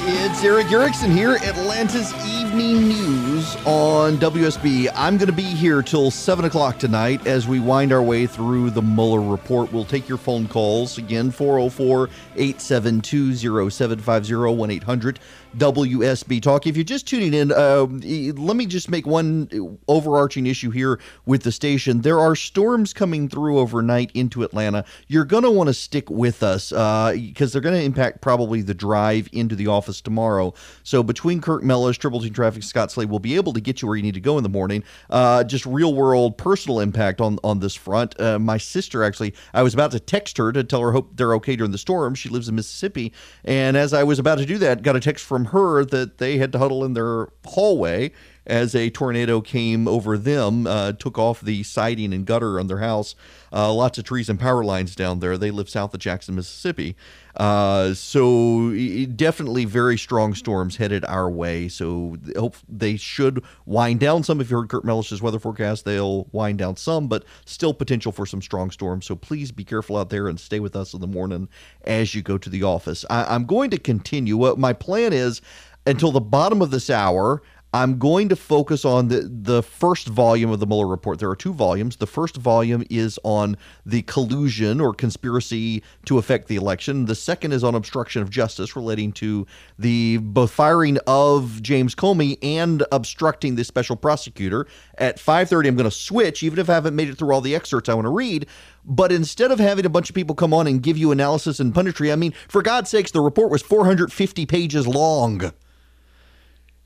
[0.10, 4.90] It's Eric Erickson here, Atlanta's Evening News on WSB.
[4.96, 8.70] I'm going to be here till 7 o'clock tonight as we wind our way through
[8.70, 9.74] the Mueller report.
[9.74, 13.36] We'll take your phone calls again 404 872
[13.70, 15.20] 0750 1 800
[15.58, 16.68] WSB Talk.
[16.68, 21.44] If you're just tuning in, uh, let me just make one overarching issue here with
[21.44, 22.02] the station.
[22.02, 24.86] There are storms coming through overnight into Atlanta.
[25.08, 28.62] You're going to want to stick with us because uh, they're going to impact probably
[28.62, 30.54] the drive into the office tomorrow.
[30.84, 33.88] So between Kirk Mellish, Triple T Traffic, Scott Slade will be able to get you
[33.88, 34.84] where you need to go in the morning.
[35.10, 38.20] Uh, just real world personal impact on on this front.
[38.20, 41.34] Uh, my sister actually, I was about to text her to tell her hope they're
[41.36, 42.16] okay during the storm.
[42.16, 45.26] She lives in Mississippi, and as I was about to do that, got a text
[45.26, 48.12] from her that they had to huddle in their hallway
[48.48, 52.80] as a tornado came over them, uh, took off the siding and gutter on their
[52.80, 53.14] house.
[53.52, 55.38] Uh, lots of trees and power lines down there.
[55.38, 56.96] They live south of Jackson, Mississippi.
[57.36, 58.72] Uh, so
[59.16, 61.68] definitely very strong storms headed our way.
[61.68, 64.42] So hope they should wind down some.
[64.42, 68.26] If you heard Kirk Mellish's weather forecast, they'll wind down some, but still potential for
[68.26, 69.06] some strong storms.
[69.06, 71.48] So please be careful out there and stay with us in the morning
[71.86, 73.06] as you go to the office.
[73.10, 74.36] I, am going to continue.
[74.38, 75.42] What my plan is
[75.88, 77.42] until the bottom of this hour.
[77.74, 81.20] I'm going to focus on the, the first volume of the Mueller report.
[81.20, 81.98] There are two volumes.
[81.98, 87.06] The first volume is on the collusion or conspiracy to affect the election.
[87.06, 89.46] The second is on obstruction of justice relating to
[89.78, 94.66] the both firing of James Comey and obstructing the special prosecutor.
[94.98, 97.56] At 5:30 I'm going to switch even if I haven't made it through all the
[97.56, 98.48] excerpts I want to read.
[98.86, 101.74] But instead of having a bunch of people come on and give you analysis and
[101.74, 105.52] punditry, I mean, for God's sakes, the report was 450 pages long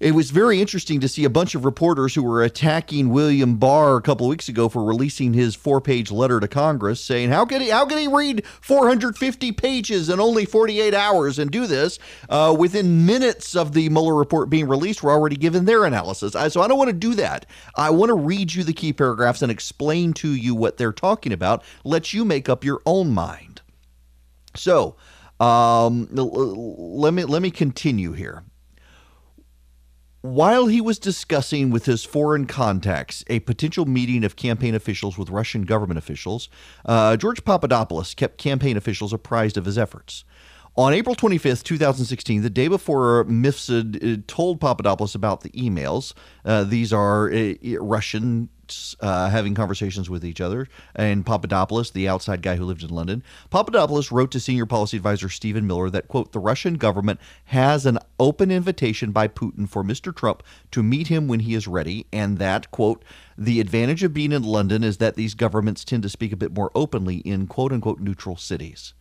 [0.01, 3.97] it was very interesting to see a bunch of reporters who were attacking William Barr
[3.97, 7.61] a couple of weeks ago for releasing his four-page letter to Congress, saying how can
[7.61, 13.05] he how he read 450 pages in only 48 hours and do this uh, within
[13.05, 15.03] minutes of the Mueller report being released?
[15.03, 17.45] We're already given their analysis, I, so I don't want to do that.
[17.75, 21.31] I want to read you the key paragraphs and explain to you what they're talking
[21.31, 21.63] about.
[21.83, 23.61] Let you make up your own mind.
[24.55, 24.95] So.
[25.39, 28.43] Um, let me let me continue here.
[30.21, 35.31] While he was discussing with his foreign contacts a potential meeting of campaign officials with
[35.31, 36.47] Russian government officials,
[36.85, 40.23] uh, George Papadopoulos kept campaign officials apprised of his efforts.
[40.77, 46.13] On April 25th, 2016, the day before Mifsud uh, told Papadopoulos about the emails,
[46.45, 48.49] uh, these are uh, Russian
[48.99, 53.23] uh, having conversations with each other, and Papadopoulos, the outside guy who lived in London.
[53.49, 57.99] Papadopoulos wrote to senior policy advisor Stephen Miller that, quote, the Russian government has an
[58.19, 60.15] open invitation by Putin for Mr.
[60.15, 63.03] Trump to meet him when he is ready, and that, quote,
[63.37, 66.53] the advantage of being in London is that these governments tend to speak a bit
[66.53, 68.93] more openly in quote unquote neutral cities.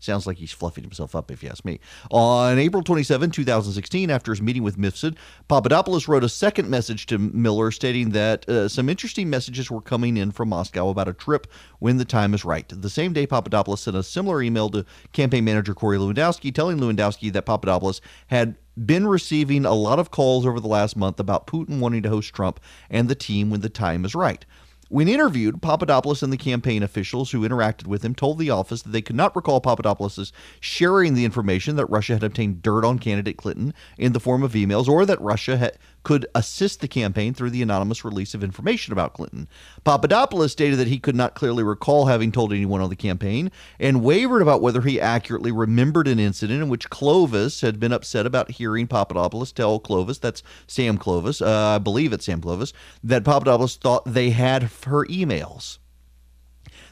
[0.00, 1.78] Sounds like he's fluffing himself up, if you ask me.
[2.10, 7.18] On April 27, 2016, after his meeting with Mifsud, Papadopoulos wrote a second message to
[7.18, 11.46] Miller stating that uh, some interesting messages were coming in from Moscow about a trip
[11.80, 12.66] when the time is right.
[12.68, 17.30] The same day, Papadopoulos sent a similar email to campaign manager Corey Lewandowski telling Lewandowski
[17.32, 21.80] that Papadopoulos had been receiving a lot of calls over the last month about Putin
[21.80, 24.46] wanting to host Trump and the team when the time is right.
[24.90, 28.90] When interviewed, Papadopoulos and the campaign officials who interacted with him told the office that
[28.90, 33.36] they could not recall Papadopoulos sharing the information that Russia had obtained dirt on candidate
[33.36, 37.50] Clinton in the form of emails or that Russia had could assist the campaign through
[37.50, 39.48] the anonymous release of information about Clinton.
[39.84, 44.02] Papadopoulos stated that he could not clearly recall having told anyone on the campaign and
[44.02, 48.52] wavered about whether he accurately remembered an incident in which Clovis had been upset about
[48.52, 52.72] hearing Papadopoulos tell Clovis, that's Sam Clovis, uh, I believe it's Sam Clovis,
[53.04, 55.78] that Papadopoulos thought they had her emails.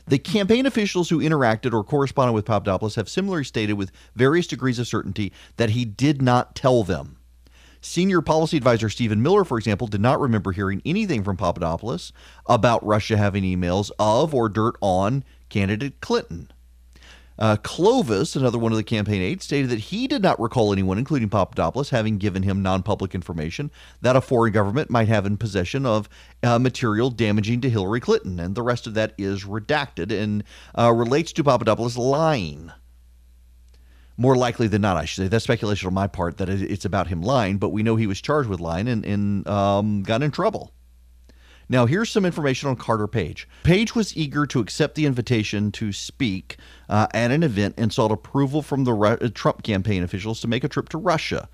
[0.07, 4.79] The campaign officials who interacted or corresponded with Papadopoulos have similarly stated with various degrees
[4.79, 7.18] of certainty that he did not tell them.
[7.81, 12.13] Senior policy advisor Stephen Miller, for example, did not remember hearing anything from Papadopoulos
[12.47, 16.51] about Russia having emails of or dirt on candidate Clinton.
[17.39, 20.99] Uh, Clovis, another one of the campaign aides, stated that he did not recall anyone,
[20.99, 23.71] including Papadopoulos, having given him non public information
[24.03, 26.09] that a foreign government might have in possession of
[26.43, 28.41] uh, material damaging to Hillary Clinton.
[28.41, 30.43] And the rest of that is redacted and
[30.77, 32.73] uh, relates to Papadopoulos lying
[34.19, 35.29] more likely than not, I should say.
[35.29, 38.21] That's speculation on my part that it's about him lying, but we know he was
[38.21, 40.73] charged with lying and, and um, got in trouble.
[41.71, 43.47] Now, here's some information on Carter Page.
[43.63, 46.57] Page was eager to accept the invitation to speak
[46.89, 50.65] uh, at an event and sought approval from the Ru- Trump campaign officials to make
[50.65, 51.49] a trip to Russia.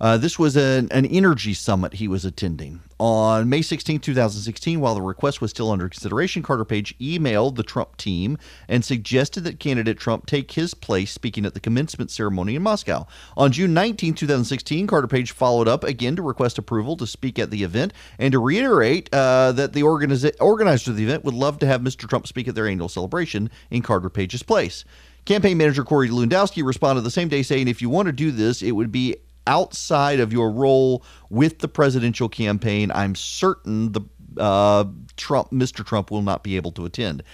[0.00, 2.80] Uh, this was an, an energy summit he was attending.
[3.00, 7.62] On May 16, 2016, while the request was still under consideration, Carter Page emailed the
[7.62, 12.56] Trump team and suggested that candidate Trump take his place speaking at the commencement ceremony
[12.56, 13.06] in Moscow.
[13.36, 17.50] On June 19, 2016, Carter Page followed up again to request approval to speak at
[17.50, 21.58] the event and to reiterate uh, that the organiza- organizers of the event would love
[21.60, 22.08] to have Mr.
[22.08, 24.84] Trump speak at their annual celebration in Carter Page's place.
[25.24, 28.62] Campaign manager Corey Lewandowski responded the same day saying, if you want to do this,
[28.62, 29.14] it would be
[29.48, 34.02] outside of your role with the presidential campaign, I'm certain the
[34.36, 34.84] uh,
[35.16, 35.84] Trump, Mr.
[35.84, 37.24] Trump, will not be able to attend.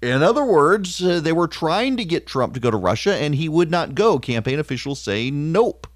[0.00, 3.34] In other words, uh, they were trying to get Trump to go to Russia, and
[3.34, 4.18] he would not go.
[4.18, 5.86] Campaign officials say nope.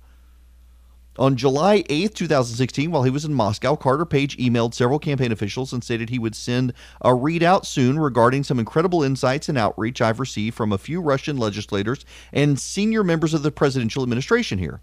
[1.19, 5.73] On July 8, 2016, while he was in Moscow, Carter Page emailed several campaign officials
[5.73, 10.21] and stated he would send a readout soon regarding some incredible insights and outreach I've
[10.21, 14.81] received from a few Russian legislators and senior members of the presidential administration here.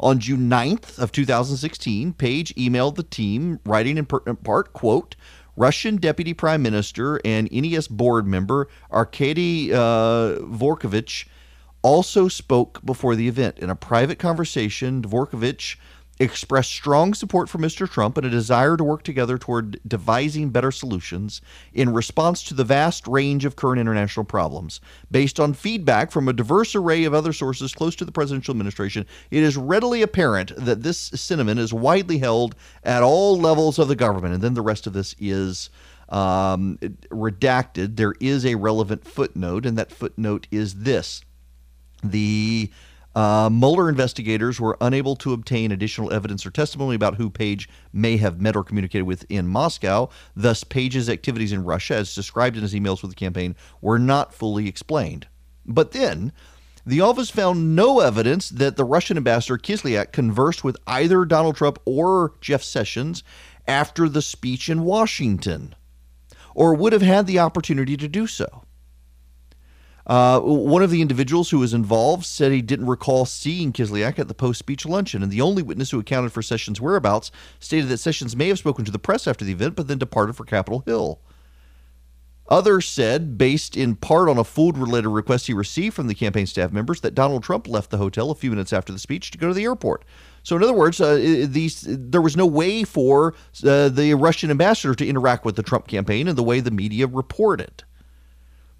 [0.00, 5.16] On June 9th of 2016, Page emailed the team, writing in pertinent part, quote,
[5.56, 11.26] Russian Deputy Prime Minister and NES board member Arkady uh, Dvorkovich
[11.82, 13.58] also spoke before the event.
[13.58, 15.76] In a private conversation, Dvorkovich
[16.20, 17.88] expressed strong support for Mr.
[17.88, 21.40] Trump and a desire to work together toward devising better solutions
[21.72, 24.80] in response to the vast range of current international problems.
[25.10, 29.06] Based on feedback from a diverse array of other sources close to the presidential administration,
[29.30, 33.96] it is readily apparent that this sentiment is widely held at all levels of the
[33.96, 34.34] government.
[34.34, 35.70] And then the rest of this is
[36.08, 36.78] um,
[37.10, 37.96] redacted.
[37.96, 41.22] There is a relevant footnote, and that footnote is this.
[42.02, 42.70] The
[43.18, 48.16] uh, Mueller investigators were unable to obtain additional evidence or testimony about who Page may
[48.16, 50.08] have met or communicated with in Moscow.
[50.36, 54.32] Thus, Page's activities in Russia, as described in his emails with the campaign, were not
[54.32, 55.26] fully explained.
[55.66, 56.30] But then,
[56.86, 61.80] the office found no evidence that the Russian ambassador Kislyak conversed with either Donald Trump
[61.84, 63.24] or Jeff Sessions
[63.66, 65.74] after the speech in Washington,
[66.54, 68.62] or would have had the opportunity to do so.
[70.08, 74.26] Uh, one of the individuals who was involved said he didn't recall seeing Kislyak at
[74.26, 77.98] the post speech luncheon, and the only witness who accounted for Sessions' whereabouts stated that
[77.98, 80.82] Sessions may have spoken to the press after the event, but then departed for Capitol
[80.86, 81.20] Hill.
[82.48, 86.46] Others said, based in part on a food related request he received from the campaign
[86.46, 89.36] staff members, that Donald Trump left the hotel a few minutes after the speech to
[89.36, 90.06] go to the airport.
[90.42, 94.94] So, in other words, uh, these there was no way for uh, the Russian ambassador
[94.94, 97.84] to interact with the Trump campaign in the way the media reported.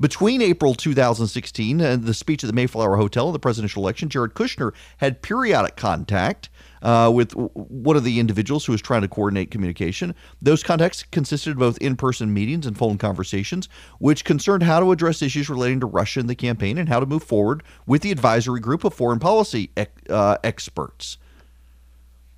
[0.00, 4.34] Between April 2016 and the speech at the Mayflower Hotel and the presidential election, Jared
[4.34, 6.48] Kushner had periodic contact
[6.82, 10.14] uh, with one of the individuals who was trying to coordinate communication.
[10.40, 14.92] Those contacts consisted of both in person meetings and phone conversations, which concerned how to
[14.92, 18.12] address issues relating to Russia and the campaign and how to move forward with the
[18.12, 19.72] advisory group of foreign policy
[20.08, 21.18] uh, experts.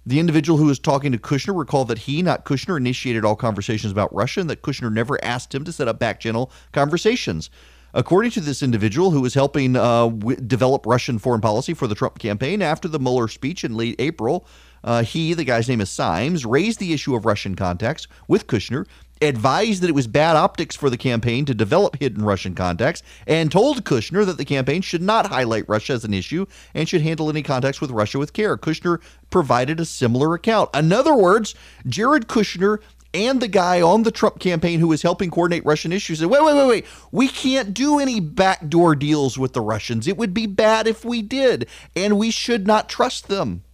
[0.07, 3.93] The individual who was talking to Kushner recalled that he, not Kushner, initiated all conversations
[3.93, 7.51] about Russia and that Kushner never asked him to set up back channel conversations.
[7.93, 11.95] According to this individual who was helping uh, w- develop Russian foreign policy for the
[11.95, 14.47] Trump campaign after the Mueller speech in late April,
[14.85, 18.87] uh, he, the guy's name is Simes, raised the issue of Russian contacts with Kushner
[19.21, 23.53] advised that it was bad optics for the campaign to develop hidden Russian contacts, and
[23.53, 27.29] told Kushner that the campaign should not highlight Russia as an issue and should handle
[27.29, 28.57] any contacts with Russia with care.
[28.57, 30.71] Kushner provided a similar account.
[30.75, 31.55] In other words,
[31.87, 32.79] Jared Kushner
[33.13, 36.45] and the guy on the Trump campaign who was helping coordinate Russian issues said, wait,
[36.45, 36.87] wait, wait, wait.
[37.11, 40.07] We can't do any backdoor deals with the Russians.
[40.07, 43.65] It would be bad if we did, and we should not trust them.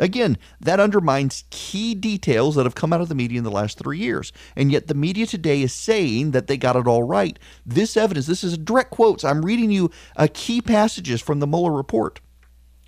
[0.00, 3.78] Again, that undermines key details that have come out of the media in the last
[3.78, 4.32] three years.
[4.56, 7.38] And yet the media today is saying that they got it all right.
[7.66, 9.24] This evidence, this is direct quotes.
[9.24, 12.20] I'm reading you uh, key passages from the Mueller report,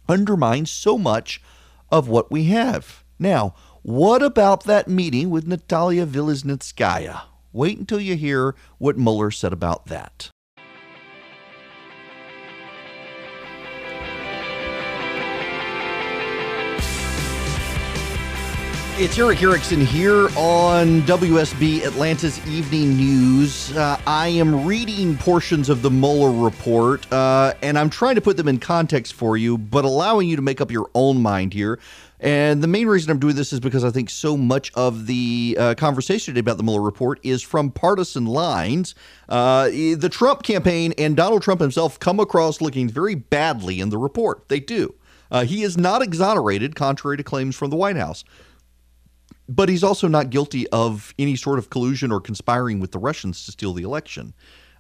[0.09, 1.43] undermines so much
[1.91, 3.05] of what we have.
[3.19, 7.23] Now, what about that meeting with Natalia Veselnitskaya?
[7.53, 10.31] Wait until you hear what Mueller said about that.
[19.03, 23.77] It's Erick Erickson here on WSB Atlanta's Evening News.
[23.77, 28.37] Uh, I am reading portions of the Mueller report, uh, and I'm trying to put
[28.37, 31.81] them in context for you, but allowing you to make up your own mind here.
[32.21, 35.57] And the main reason I'm doing this is because I think so much of the
[35.59, 38.95] uh, conversation today about the Mueller report is from partisan lines.
[39.29, 43.99] Uh, the Trump campaign and Donald Trump himself come across looking very badly in the
[43.99, 44.49] report.
[44.49, 44.95] They do.
[45.29, 48.23] Uh, he is not exonerated, contrary to claims from the White House
[49.57, 53.45] but he's also not guilty of any sort of collusion or conspiring with the Russians
[53.47, 54.35] to steal the election.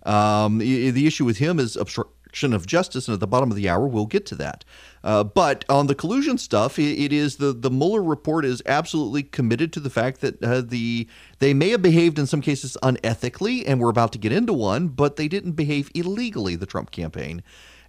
[0.04, 3.68] Um, the, issue with him is obstruction of justice, and at the bottom of the
[3.68, 4.64] hour, we'll get to that.
[5.04, 9.22] Uh, but on the collusion stuff, it, it is the the Mueller report is absolutely
[9.22, 11.06] committed to the fact that uh, the
[11.38, 14.88] they may have behaved in some cases unethically, and we're about to get into one,
[14.88, 16.56] but they didn't behave illegally.
[16.56, 17.42] The Trump campaign.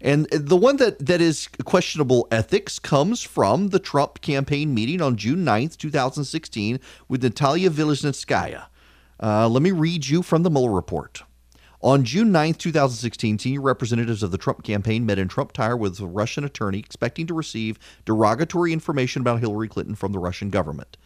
[0.03, 5.15] And the one that, that is questionable ethics comes from the Trump campaign meeting on
[5.15, 6.77] June 9th, 2016,
[7.07, 8.65] with Natalia Veselnitskaya.
[9.21, 11.23] Uh, let me read you from the Mueller report.
[11.81, 15.97] On June 9, 2016, senior representatives of the Trump campaign met in Trump Tower with
[16.01, 20.97] a Russian attorney expecting to receive derogatory information about Hillary Clinton from the Russian government.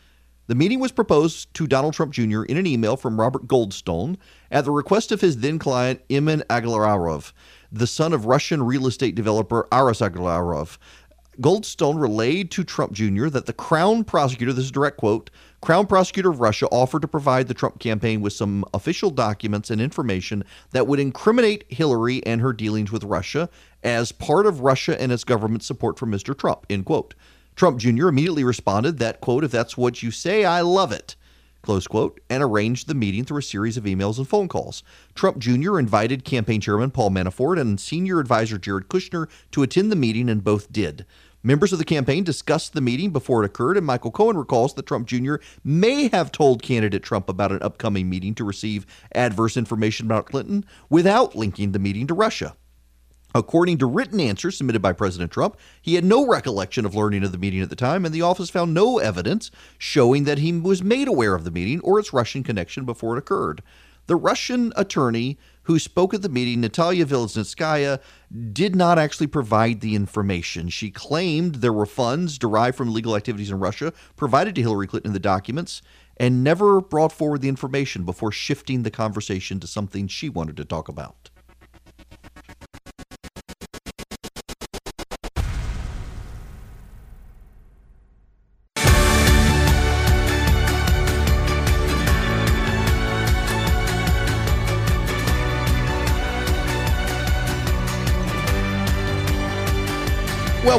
[0.48, 2.44] The meeting was proposed to Donald Trump Jr.
[2.44, 4.18] in an email from Robert Goldstone
[4.50, 7.34] at the request of his then client, Emin Agalarov,
[7.72, 10.78] the son of Russian real estate developer Aras Agalarov.
[11.40, 13.28] Goldstone relayed to Trump Jr.
[13.28, 15.30] that the Crown prosecutor, this is a direct quote,
[15.62, 19.80] Crown prosecutor of Russia offered to provide the Trump campaign with some official documents and
[19.80, 23.50] information that would incriminate Hillary and her dealings with Russia
[23.84, 26.36] as part of Russia and its government support for Mr.
[26.36, 27.14] Trump, end quote.
[27.56, 28.08] Trump Jr.
[28.08, 31.16] immediately responded that, quote, if that's what you say, I love it
[31.68, 34.84] close quote, and arranged the meeting through a series of emails and phone calls.
[35.16, 35.78] Trump Jr.
[35.78, 40.46] invited campaign chairman Paul Manafort and senior advisor Jared Kushner to attend the meeting, and
[40.46, 41.06] both did.
[41.44, 44.86] Members of the campaign discussed the meeting before it occurred, and Michael Cohen recalls that
[44.86, 45.36] Trump Jr.
[45.62, 50.64] may have told candidate Trump about an upcoming meeting to receive adverse information about Clinton
[50.90, 52.56] without linking the meeting to Russia.
[53.38, 57.32] According to written answers submitted by President Trump, he had no recollection of learning of
[57.32, 60.82] the meeting at the time, and the office found no evidence showing that he was
[60.82, 63.62] made aware of the meeting or its Russian connection before it occurred.
[64.08, 68.00] The Russian attorney who spoke at the meeting, Natalia Veselnitskaya,
[68.54, 70.70] did not actually provide the information.
[70.70, 75.10] She claimed there were funds derived from legal activities in Russia provided to Hillary Clinton
[75.10, 75.84] in the documents
[76.16, 80.66] and never brought forward the information before shifting the conversation to something she wanted to
[80.66, 81.30] talk about.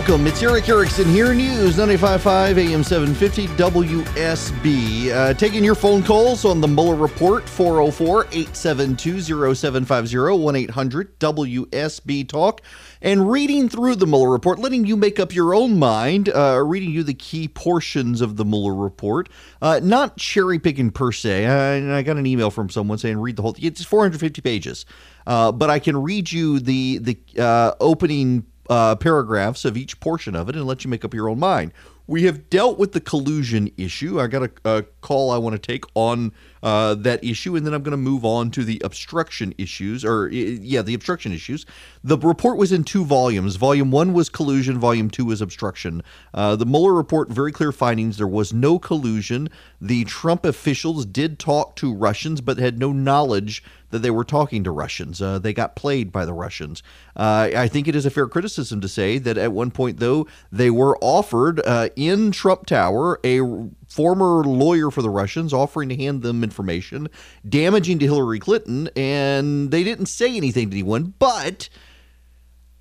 [0.08, 0.26] Welcome.
[0.26, 1.34] It's Erick Erickson here.
[1.34, 5.10] News 95.5 AM 750 WSB.
[5.10, 9.20] Uh, taking your phone calls on the Mueller Report 404 872
[9.54, 12.62] 0750 1 800 WSB Talk.
[13.02, 16.90] And reading through the Mueller Report, letting you make up your own mind, uh, reading
[16.90, 19.28] you the key portions of the Mueller Report,
[19.60, 21.44] uh, not cherry picking per se.
[21.44, 23.66] I, I, got an email from someone saying read the whole thing.
[23.66, 24.86] It's 450 pages.
[25.26, 30.34] Uh, but I can read you the, the uh, opening uh, paragraphs of each portion
[30.34, 31.72] of it and let you make up your own mind.
[32.06, 34.18] We have dealt with the collusion issue.
[34.18, 37.74] I got a, a call I want to take on uh, that issue, and then
[37.74, 41.66] I'm going to move on to the obstruction issues, or yeah, the obstruction issues.
[42.02, 43.56] The report was in two volumes.
[43.56, 44.78] Volume one was collusion.
[44.78, 46.02] Volume two was obstruction.
[46.32, 48.16] Uh, the Mueller report very clear findings.
[48.16, 49.50] There was no collusion.
[49.78, 54.64] The Trump officials did talk to Russians, but had no knowledge that they were talking
[54.64, 55.20] to Russians.
[55.20, 56.82] Uh, they got played by the Russians.
[57.16, 60.26] Uh, I think it is a fair criticism to say that at one point, though,
[60.52, 63.40] they were offered uh, in Trump Tower a
[63.88, 67.08] former lawyer for the Russians offering to hand them information
[67.48, 71.68] damaging to Hillary Clinton, and they didn't say anything to anyone, but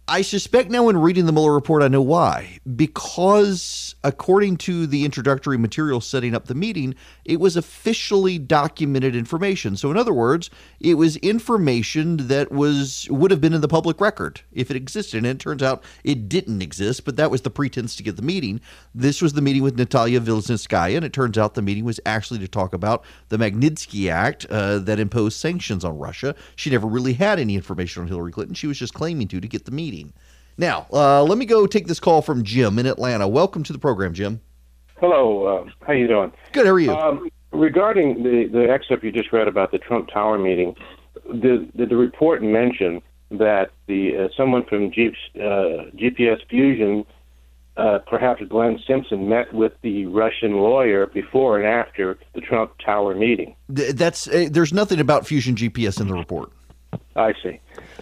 [0.09, 2.59] I suspect now in reading the Mueller report, I know why.
[2.77, 6.95] Because according to the introductory material setting up the meeting,
[7.25, 9.75] it was officially documented information.
[9.75, 10.49] So in other words,
[10.79, 15.17] it was information that was would have been in the public record if it existed.
[15.17, 18.21] And it turns out it didn't exist, but that was the pretense to get the
[18.21, 18.61] meeting.
[18.95, 22.39] This was the meeting with Natalia Veselnitskaya, and it turns out the meeting was actually
[22.39, 26.33] to talk about the Magnitsky Act uh, that imposed sanctions on Russia.
[26.55, 28.55] She never really had any information on Hillary Clinton.
[28.55, 30.13] She was just claiming to to get the meeting meeting.
[30.57, 33.27] Now, uh, let me go take this call from Jim in Atlanta.
[33.27, 34.41] Welcome to the program, Jim.
[34.99, 35.45] Hello.
[35.45, 36.31] Uh, how you doing?
[36.51, 36.65] Good.
[36.65, 36.91] How are you?
[36.91, 40.75] Um, regarding the, the excerpt you just read about the Trump Tower meeting,
[41.39, 47.05] did, did the report mention that the uh, someone from G, uh, GPS Fusion,
[47.75, 53.13] uh, perhaps Glenn Simpson, met with the Russian lawyer before and after the Trump Tower
[53.13, 53.55] meeting?
[53.69, 56.51] That's uh, there's nothing about Fusion GPS in the report.
[57.15, 57.59] I see.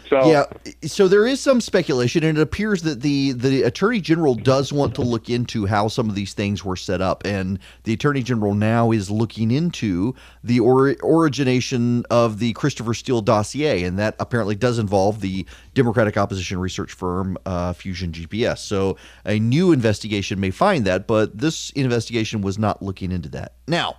[0.09, 0.43] So yeah,
[0.83, 4.93] so there is some speculation, and it appears that the the attorney general does want
[4.95, 8.53] to look into how some of these things were set up, and the attorney general
[8.53, 10.13] now is looking into
[10.43, 16.17] the or, origination of the Christopher Steele dossier, and that apparently does involve the Democratic
[16.17, 18.59] opposition research firm uh, Fusion GPS.
[18.59, 23.53] So a new investigation may find that, but this investigation was not looking into that.
[23.67, 23.95] Now.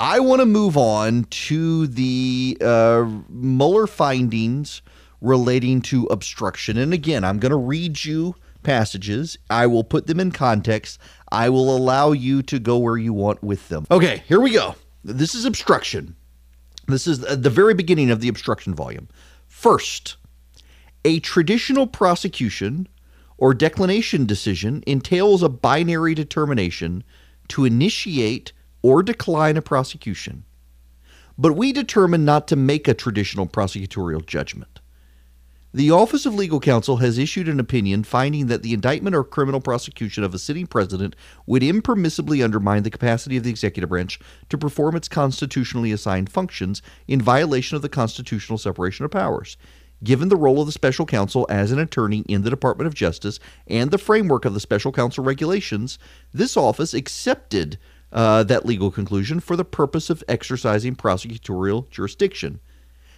[0.00, 4.80] I want to move on to the uh, Mueller findings
[5.20, 6.76] relating to obstruction.
[6.78, 9.38] And again, I'm going to read you passages.
[9.50, 11.00] I will put them in context.
[11.32, 13.86] I will allow you to go where you want with them.
[13.90, 14.76] Okay, here we go.
[15.02, 16.14] This is obstruction.
[16.86, 19.08] This is the very beginning of the obstruction volume.
[19.46, 20.16] First,
[21.04, 22.88] a traditional prosecution
[23.36, 27.04] or declination decision entails a binary determination
[27.48, 28.52] to initiate
[28.82, 30.44] or decline a prosecution.
[31.36, 34.80] But we determine not to make a traditional prosecutorial judgment.
[35.74, 39.60] The Office of Legal Counsel has issued an opinion finding that the indictment or criminal
[39.60, 41.14] prosecution of a sitting president
[41.46, 44.18] would impermissibly undermine the capacity of the executive branch
[44.48, 49.58] to perform its constitutionally assigned functions in violation of the constitutional separation of powers.
[50.02, 53.38] Given the role of the special counsel as an attorney in the Department of Justice
[53.66, 55.98] and the framework of the special counsel regulations,
[56.32, 57.78] this office accepted
[58.12, 62.60] uh, that legal conclusion for the purpose of exercising prosecutorial jurisdiction.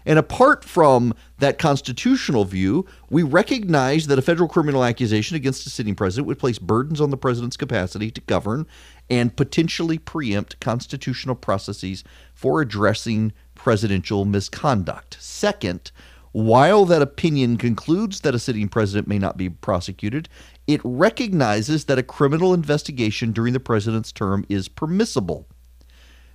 [0.07, 5.70] And apart from that constitutional view, we recognize that a federal criminal accusation against a
[5.70, 8.66] sitting president would place burdens on the president's capacity to govern
[9.11, 12.03] and potentially preempt constitutional processes
[12.34, 15.18] for addressing presidential misconduct.
[15.20, 15.93] Second,
[16.32, 20.28] while that opinion concludes that a sitting president may not be prosecuted,
[20.71, 25.49] it recognizes that a criminal investigation during the president's term is permissible.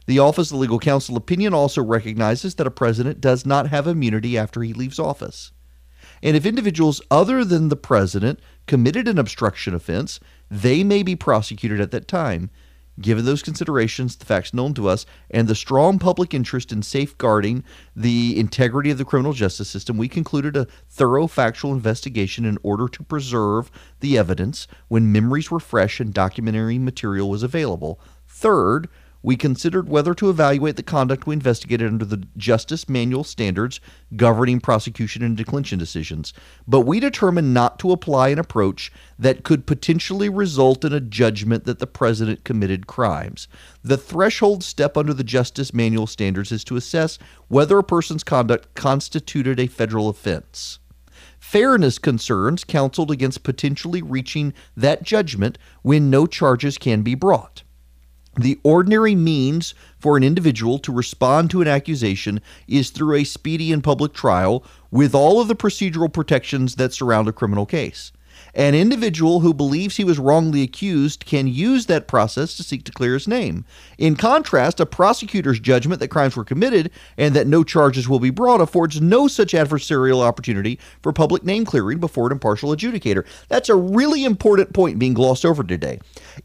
[0.08, 4.38] The Office of Legal Counsel opinion also recognizes that a president does not have immunity
[4.38, 5.52] after he leaves office.
[6.22, 10.20] And if individuals other than the president committed an obstruction offense,
[10.50, 12.50] they may be prosecuted at that time.
[13.00, 17.64] Given those considerations, the facts known to us, and the strong public interest in safeguarding
[17.94, 22.88] the integrity of the criminal justice system, we concluded a thorough factual investigation in order
[22.88, 23.70] to preserve
[24.00, 28.00] the evidence when memories were fresh and documentary material was available.
[28.28, 28.88] Third,
[29.26, 33.80] we considered whether to evaluate the conduct we investigated under the Justice Manual standards
[34.16, 36.32] governing prosecution and declension decisions,
[36.68, 41.64] but we determined not to apply an approach that could potentially result in a judgment
[41.66, 43.48] that the president committed crimes.
[43.84, 47.18] The threshold step under the Justice Manual standards is to assess
[47.48, 50.78] whether a person's conduct constituted a federal offense.
[51.40, 57.64] Fairness concerns counseled against potentially reaching that judgment when no charges can be brought.
[58.38, 63.72] The ordinary means for an individual to respond to an accusation is through a speedy
[63.72, 68.12] and public trial with all of the procedural protections that surround a criminal case.
[68.56, 72.92] An individual who believes he was wrongly accused can use that process to seek to
[72.94, 73.66] clear his name.
[73.98, 78.30] In contrast, a prosecutor's judgment that crimes were committed and that no charges will be
[78.30, 83.26] brought affords no such adversarial opportunity for public name clearing before an impartial adjudicator.
[83.50, 86.00] That's a really important point being glossed over today.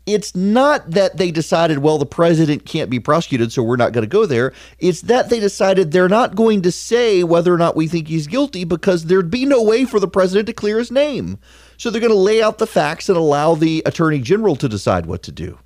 [0.05, 4.03] It's not that they decided, well, the president can't be prosecuted, so we're not going
[4.03, 4.53] to go there.
[4.81, 8.27] It's that they decided they're not going to say whether or not we think he's
[8.27, 11.39] guilty because there'd be no way for the president to clear his name.
[11.81, 15.07] So they're going to lay out the facts and allow the attorney general to decide
[15.07, 15.59] what to do.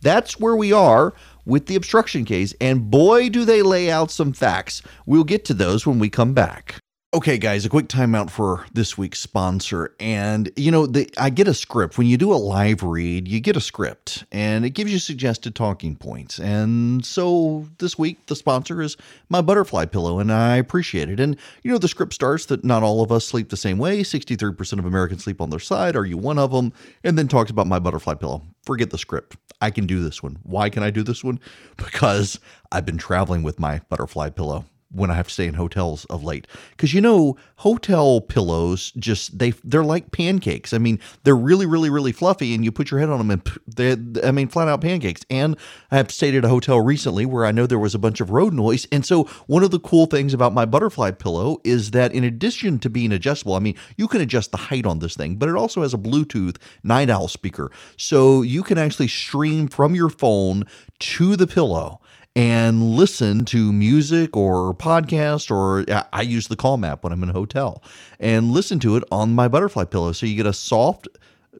[0.00, 1.12] That's where we are
[1.44, 2.54] with the obstruction case.
[2.58, 4.80] And boy, do they lay out some facts.
[5.04, 6.76] We'll get to those when we come back.
[7.14, 9.94] Okay, guys, a quick timeout for this week's sponsor.
[9.98, 11.96] And, you know, the, I get a script.
[11.96, 15.54] When you do a live read, you get a script and it gives you suggested
[15.54, 16.38] talking points.
[16.38, 18.98] And so this week, the sponsor is
[19.30, 21.18] my butterfly pillow, and I appreciate it.
[21.18, 24.02] And, you know, the script starts that not all of us sleep the same way.
[24.02, 25.96] 63% of Americans sleep on their side.
[25.96, 26.74] Are you one of them?
[27.04, 28.42] And then talks about my butterfly pillow.
[28.64, 29.34] Forget the script.
[29.62, 30.40] I can do this one.
[30.42, 31.40] Why can I do this one?
[31.78, 32.38] Because
[32.70, 36.24] I've been traveling with my butterfly pillow when I have to stay in hotels of
[36.24, 36.46] late.
[36.70, 40.72] Because you know, hotel pillows just they they're like pancakes.
[40.72, 43.58] I mean, they're really, really, really fluffy, and you put your head on them, and
[43.66, 43.92] they
[44.26, 45.24] I mean, flat out pancakes.
[45.30, 45.56] And
[45.90, 48.30] I have stayed at a hotel recently where I know there was a bunch of
[48.30, 52.12] road noise, and so one of the cool things about my butterfly pillow is that
[52.12, 55.36] in addition to being adjustable, I mean, you can adjust the height on this thing,
[55.36, 59.94] but it also has a Bluetooth night owl speaker, so you can actually stream from
[59.94, 60.64] your phone
[60.98, 62.00] to the pillow
[62.38, 67.30] and listen to music or podcast or I use the Calm app when I'm in
[67.30, 67.82] a hotel
[68.20, 70.12] and listen to it on my butterfly pillow.
[70.12, 71.08] So you get a soft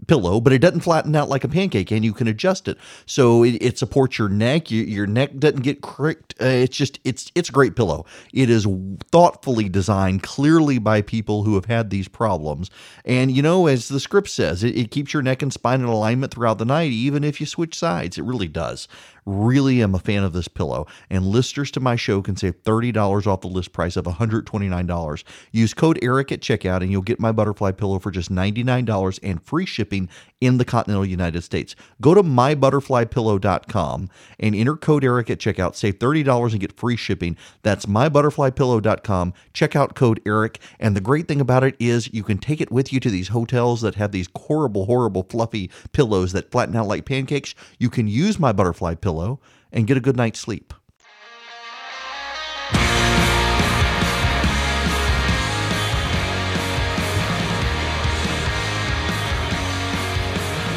[0.07, 3.43] pillow, but it doesn't flatten out like a pancake, and you can adjust it so
[3.43, 4.70] it, it supports your neck.
[4.70, 6.35] Your, your, neck doesn't get cricked.
[6.41, 8.07] Uh, it's just it's it's a great pillow.
[8.33, 8.66] It is
[9.11, 12.70] thoughtfully designed, clearly by people who have had these problems.
[13.05, 15.87] And you know, as the script says, it, it keeps your neck and spine in
[15.87, 18.16] alignment throughout the night, even if you switch sides.
[18.18, 18.87] It really does.
[19.29, 23.26] Really am a fan of this pillow, and listeners to my show can save $30
[23.26, 25.24] off the list price of $129.
[25.53, 29.43] Use code ERIC at checkout, and you'll get my butterfly pillow for just $99 and
[29.43, 30.09] free shipping
[30.41, 31.74] in the continental United States.
[32.01, 34.09] Go to mybutterflypillow.com
[34.39, 35.74] and enter code ERIC at checkout.
[35.74, 37.37] Save $30 and get free shipping.
[37.62, 39.35] That's mybutterflypillow.com.
[39.53, 40.59] Check out code ERIC.
[40.79, 43.29] And the great thing about it is you can take it with you to these
[43.29, 47.55] hotels that have these horrible, horrible, fluffy pillows that flatten out like pancakes.
[47.79, 49.41] You can use my butterfly pillow
[49.73, 50.73] and get a good night's sleep.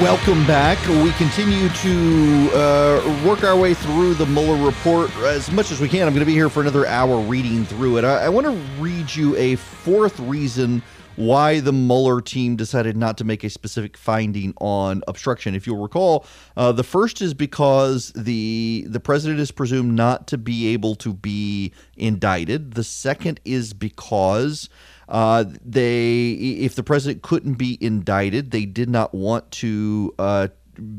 [0.01, 0.79] Welcome back.
[0.87, 5.87] We continue to uh, work our way through the Mueller report as much as we
[5.87, 6.07] can.
[6.07, 8.03] I'm going to be here for another hour reading through it.
[8.03, 10.81] I, I want to read you a fourth reason
[11.15, 15.55] why the Mueller team decided not to make a specific finding on obstruction.
[15.55, 16.25] If you'll recall,
[16.57, 21.13] uh, the first is because the the president is presumed not to be able to
[21.13, 22.73] be indicted.
[22.73, 24.69] The second is because
[25.09, 30.47] uh, they, if the president couldn't be indicted, they did not want to uh,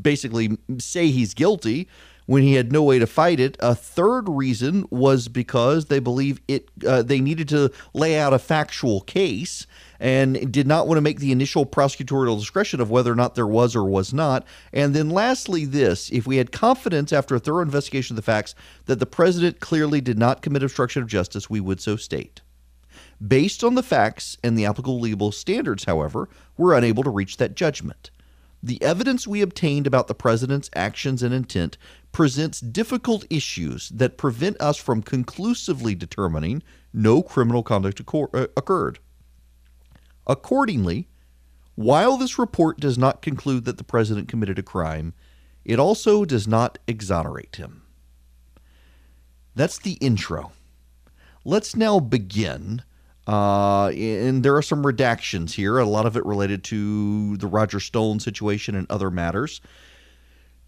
[0.02, 1.88] basically say he's guilty
[2.26, 3.56] when he had no way to fight it.
[3.60, 6.68] A third reason was because they believe it.
[6.86, 9.66] Uh, they needed to lay out a factual case
[10.02, 13.46] and did not want to make the initial prosecutorial discretion of whether or not there
[13.46, 14.44] was or was not.
[14.72, 18.56] And then lastly, this if we had confidence after a thorough investigation of the facts
[18.86, 22.40] that the president clearly did not commit obstruction of justice, we would so state.
[23.24, 27.54] Based on the facts and the applicable legal standards, however, we're unable to reach that
[27.54, 28.10] judgment.
[28.60, 31.78] The evidence we obtained about the president's actions and intent
[32.10, 38.98] presents difficult issues that prevent us from conclusively determining no criminal conduct uh, occurred.
[40.26, 41.08] Accordingly,
[41.74, 45.14] while this report does not conclude that the president committed a crime,
[45.64, 47.82] it also does not exonerate him.
[49.54, 50.52] That's the intro.
[51.44, 52.82] Let's now begin
[53.26, 57.78] uh, and there are some redactions here, a lot of it related to the Roger
[57.78, 59.60] Stone situation and other matters.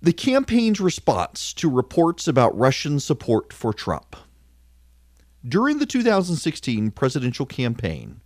[0.01, 4.17] The campaign's response to reports about Russian support for Trump.
[5.47, 8.21] During the 2016 presidential campaign,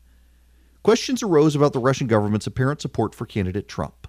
[0.82, 4.08] questions arose about the Russian government's apparent support for candidate Trump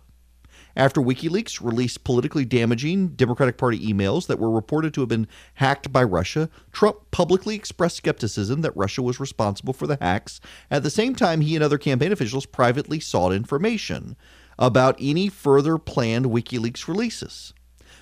[0.76, 5.91] after WikiLeaks released politically damaging Democratic Party emails that were reported to have been hacked
[5.91, 10.39] by Russia, Trump publicly expressed skepticism that Russia was responsible for the hacks.
[10.72, 14.15] At the same time, he and other campaign officials privately sought information
[14.57, 17.53] about any further planned WikiLeaks releases.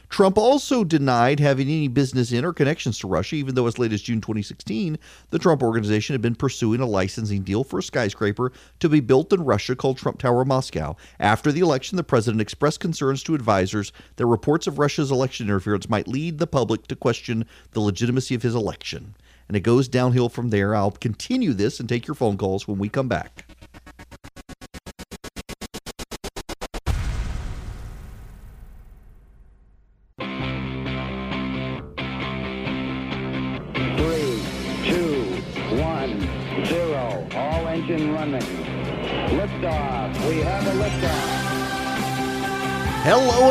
[0.09, 3.91] Trump also denied having any business in or connections to Russia, even though as late
[3.91, 4.97] as June 2016,
[5.31, 9.33] the Trump organization had been pursuing a licensing deal for a skyscraper to be built
[9.33, 10.95] in Russia called Trump Tower Moscow.
[11.19, 15.89] After the election, the president expressed concerns to advisors that reports of Russia's election interference
[15.89, 19.15] might lead the public to question the legitimacy of his election.
[19.47, 20.75] And it goes downhill from there.
[20.75, 23.45] I'll continue this and take your phone calls when we come back.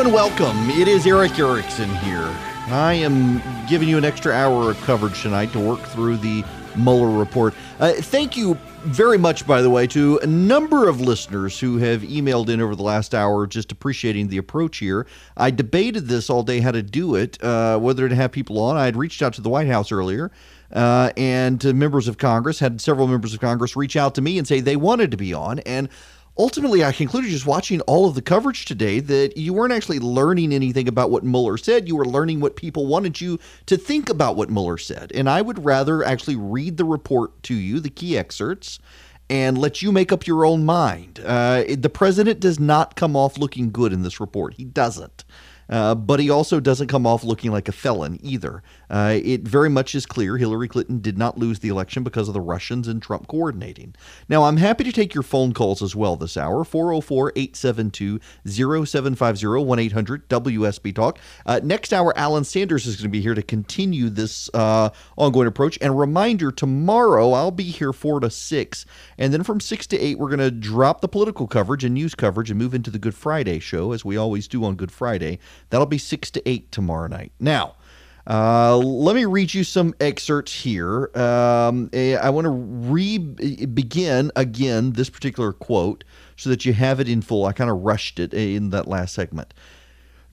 [0.07, 0.69] And welcome.
[0.69, 2.33] It is Erick Erickson here.
[2.69, 6.45] I am giving you an extra hour of coverage tonight to work through the
[6.77, 7.53] Mueller report.
[7.77, 12.03] Uh, thank you very much, by the way, to a number of listeners who have
[12.03, 15.05] emailed in over the last hour just appreciating the approach here.
[15.35, 18.77] I debated this all day how to do it, uh, whether to have people on.
[18.77, 20.31] I had reached out to the White House earlier.
[20.71, 24.47] Uh, and members of Congress had several members of Congress reach out to me and
[24.47, 25.59] say they wanted to be on.
[25.59, 25.89] And
[26.37, 30.53] ultimately, I concluded just watching all of the coverage today that you weren't actually learning
[30.53, 31.87] anything about what Mueller said.
[31.87, 35.11] You were learning what people wanted you to think about what Mueller said.
[35.13, 38.79] And I would rather actually read the report to you, the key excerpts,
[39.29, 41.19] and let you make up your own mind.
[41.23, 44.53] Uh, the president does not come off looking good in this report.
[44.53, 45.25] He doesn't.
[45.69, 48.63] Uh, but he also doesn't come off looking like a felon either.
[48.89, 52.33] Uh, it very much is clear Hillary Clinton did not lose the election because of
[52.33, 53.93] the Russians and Trump coordinating.
[54.29, 59.47] Now, I'm happy to take your phone calls as well this hour 404 872 0750
[59.65, 61.19] 1 800 WSB Talk.
[61.45, 65.47] Uh, next hour, Alan Sanders is going to be here to continue this uh, ongoing
[65.47, 65.77] approach.
[65.81, 68.85] And reminder tomorrow, I'll be here 4 to 6.
[69.17, 72.15] And then from 6 to 8, we're going to drop the political coverage and news
[72.15, 75.39] coverage and move into the Good Friday show, as we always do on Good Friday.
[75.69, 77.31] That'll be 6 to 8 tomorrow night.
[77.39, 77.75] Now,
[78.29, 81.09] uh, let me read you some excerpts here.
[81.15, 86.03] Um, eh, I want to re begin again this particular quote
[86.35, 87.45] so that you have it in full.
[87.45, 89.53] I kind of rushed it in that last segment.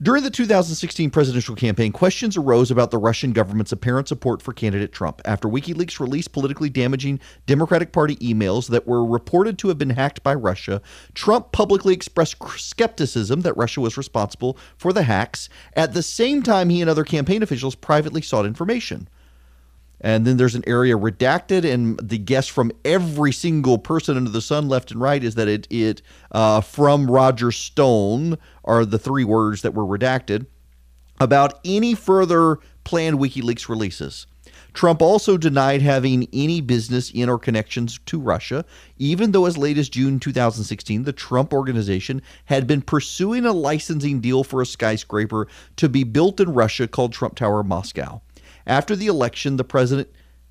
[0.01, 4.91] During the 2016 presidential campaign, questions arose about the Russian government's apparent support for candidate
[4.91, 9.91] Trump after WikiLeaks released politically damaging Democratic Party emails that were reported to have been
[9.91, 10.81] hacked by Russia.
[11.13, 15.47] Trump publicly expressed skepticism that Russia was responsible for the hacks.
[15.77, 19.07] At the same time, he and other campaign officials privately sought information.
[20.01, 24.41] And then there's an area redacted, and the guess from every single person under the
[24.41, 29.23] sun, left and right, is that it it uh, from Roger Stone are the three
[29.23, 30.45] words that were redacted
[31.19, 34.27] about any further planned WikiLeaks releases.
[34.73, 38.65] Trump also denied having any business in or connections to Russia,
[38.97, 44.19] even though as late as June 2016, the Trump organization had been pursuing a licensing
[44.19, 48.21] deal for a skyscraper to be built in Russia called Trump Tower Moscow.
[48.67, 50.09] After the election, the president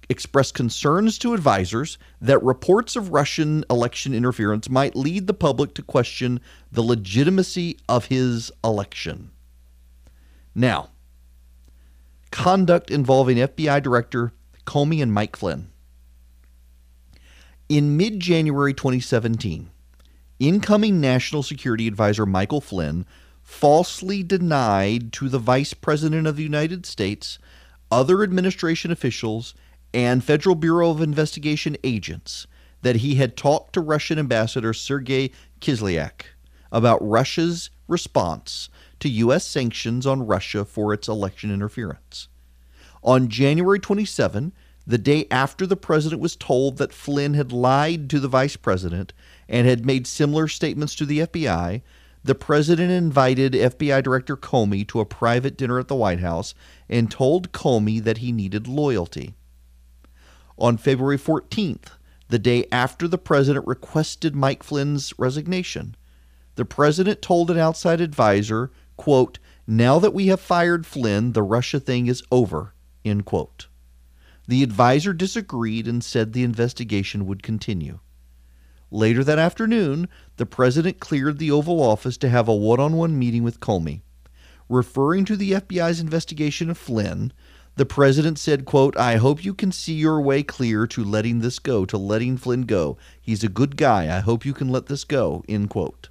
[0.09, 5.83] expressed concerns to advisors that reports of Russian election interference might lead the public to
[5.83, 6.41] question
[6.71, 9.31] the legitimacy of his election.
[10.55, 10.91] Now,
[12.31, 14.33] conduct involving FBI Director
[14.67, 15.69] Comey and Mike Flynn.
[17.69, 19.71] In mid January 2017,
[20.39, 23.07] incoming National Security Advisor Michael Flynn
[23.43, 27.39] falsely denied to the Vice President of the United States
[27.91, 29.55] other administration officials,
[29.93, 32.47] and Federal Bureau of Investigation agents
[32.83, 35.31] that he had talked to Russian Ambassador Sergei
[35.61, 36.23] Kislyak
[36.73, 38.69] about Russia's response
[39.01, 39.47] to U.S.
[39.47, 42.29] sanctions on Russia for its election interference.
[43.03, 44.53] On January 27,
[44.87, 49.13] the day after the president was told that Flynn had lied to the vice president
[49.49, 51.83] and had made similar statements to the FBI,
[52.25, 56.55] the president invited FBI Director Comey to a private dinner at the White House
[56.89, 59.35] and told Comey that he needed loyalty.
[60.59, 61.91] On February 14th,
[62.29, 65.97] the day after the president requested Mike Flynn's resignation,
[66.55, 71.79] the president told an outside advisor, quote, now that we have fired Flynn, the Russia
[71.79, 72.73] thing is over,
[73.05, 73.67] end quote.
[74.49, 77.99] The advisor disagreed and said the investigation would continue.
[78.95, 83.19] Later that afternoon, the president cleared the Oval Office to have a one on one
[83.19, 84.03] meeting with Comey.
[84.69, 87.33] Referring to the FBI's investigation of Flynn,
[87.75, 91.59] the president said, quote, I hope you can see your way clear to letting this
[91.59, 92.97] go, to letting Flynn go.
[93.21, 94.17] He's a good guy.
[94.17, 96.09] I hope you can let this go, end quote.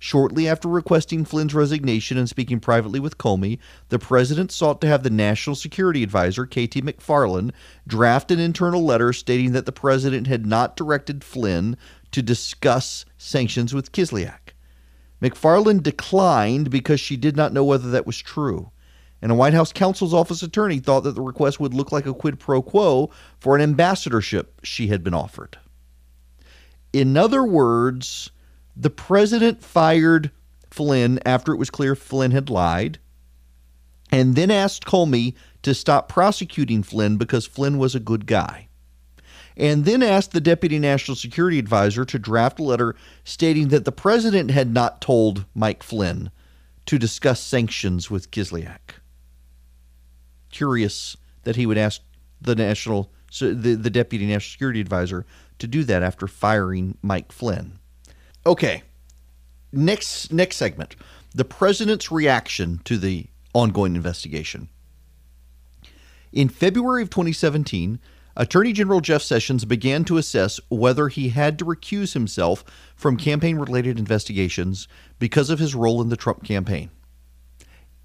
[0.00, 3.58] Shortly after requesting Flynn's resignation and speaking privately with Comey,
[3.88, 7.50] the president sought to have the National Security Advisor, KT McFarland,
[7.84, 11.76] draft an internal letter stating that the president had not directed Flynn
[12.12, 14.54] to discuss sanctions with Kislyak.
[15.20, 18.70] McFarland declined because she did not know whether that was true.
[19.20, 22.14] And a White House counsel's office attorney thought that the request would look like a
[22.14, 25.58] quid pro quo for an ambassadorship she had been offered.
[26.92, 28.30] In other words,
[28.76, 30.30] the president fired
[30.70, 32.98] Flynn after it was clear Flynn had lied,
[34.10, 38.67] and then asked Comey to stop prosecuting Flynn because Flynn was a good guy
[39.58, 42.94] and then asked the deputy national security advisor to draft a letter
[43.24, 46.30] stating that the president had not told Mike Flynn
[46.86, 49.00] to discuss sanctions with Kislyak.
[50.50, 52.00] Curious that he would ask
[52.40, 55.26] the national so the, the deputy national security advisor
[55.58, 57.78] to do that after firing Mike Flynn.
[58.46, 58.84] Okay.
[59.72, 60.96] Next next segment.
[61.34, 64.68] The president's reaction to the ongoing investigation.
[66.32, 67.98] In February of 2017,
[68.40, 72.64] Attorney General Jeff Sessions began to assess whether he had to recuse himself
[72.94, 74.86] from campaign related investigations
[75.18, 76.88] because of his role in the Trump campaign.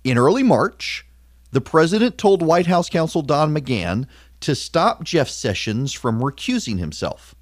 [0.04, 1.06] In early March,
[1.52, 4.08] the president told White House counsel Don McGahn
[4.40, 7.36] to stop Jeff Sessions from recusing himself.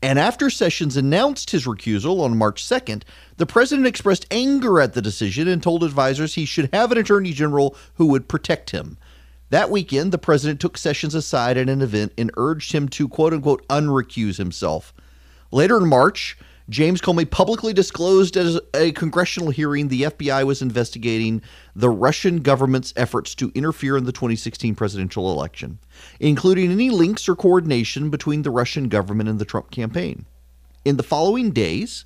[0.00, 3.02] And after Sessions announced his recusal on March 2nd,
[3.38, 7.32] the president expressed anger at the decision and told advisors he should have an attorney
[7.32, 8.98] general who would protect him.
[9.50, 13.32] That weekend, the president took Sessions aside at an event and urged him to quote
[13.32, 14.92] unquote unrecuse himself.
[15.50, 16.36] Later in March,
[16.68, 21.40] James Comey publicly disclosed at a congressional hearing the FBI was investigating
[21.74, 25.78] the Russian government's efforts to interfere in the 2016 presidential election,
[26.20, 30.26] including any links or coordination between the Russian government and the Trump campaign.
[30.84, 32.04] In the following days,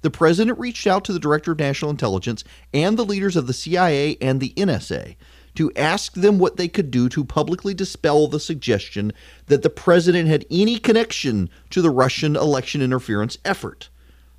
[0.00, 3.52] the president reached out to the director of national intelligence and the leaders of the
[3.52, 5.16] CIA and the NSA
[5.54, 9.12] to ask them what they could do to publicly dispel the suggestion
[9.46, 13.90] that the president had any connection to the Russian election interference effort.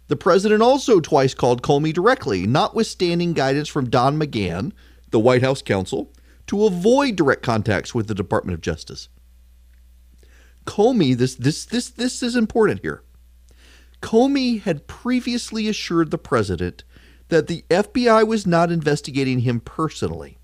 [0.08, 4.72] The president also twice called Comey directly, notwithstanding guidance from Don McGahn,
[5.12, 6.12] the White House counsel,
[6.48, 9.10] to avoid direct contacts with the Department of Justice.
[10.66, 13.04] Comey, this this this this is important here.
[14.02, 16.84] Comey had previously assured the president
[17.30, 20.38] that the FBI was not investigating him personally.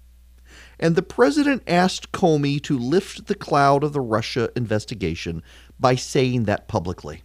[0.80, 5.44] And the president asked Comey to lift the cloud of the Russia investigation
[5.80, 7.24] by saying that publicly.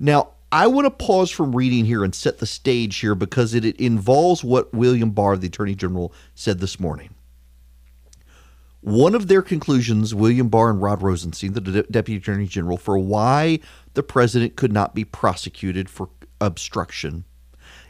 [0.00, 3.64] Now, I want to pause from reading here and set the stage here because it,
[3.78, 7.14] involves what William Barr, the Attorney General, said this morning.
[8.80, 12.96] One of their conclusions, William Barr and Rod Rosenstein, the De- Deputy Attorney General, for
[12.96, 13.60] why
[13.94, 16.08] the president could not be prosecuted for
[16.40, 17.24] obstruction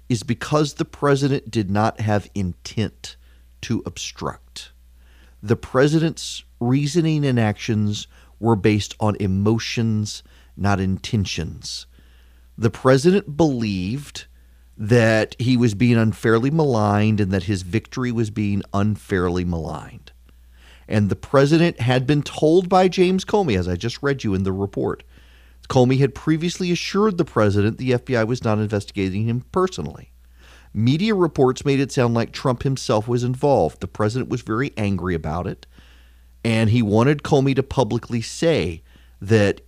[0.09, 3.18] is because the president did not have intent
[3.63, 4.73] to obstruct.
[5.43, 8.07] The president's reasoning and actions
[8.41, 10.23] were based on emotions,
[10.57, 11.87] not intentions.
[12.57, 14.27] The president believed
[14.77, 20.13] that he was being unfairly maligned and that his victory was being unfairly maligned.
[20.89, 24.45] And the president had been told by James Comey, as I just read you in
[24.45, 25.03] the report.
[25.69, 30.13] Comey had previously assured the president the FBI was not investigating him personally.
[30.73, 33.81] Media reports made it sound like Trump himself was involved.
[33.81, 35.67] The president was very angry about it,
[36.45, 38.83] and he wanted Comey to publicly say
[39.21, 39.63] that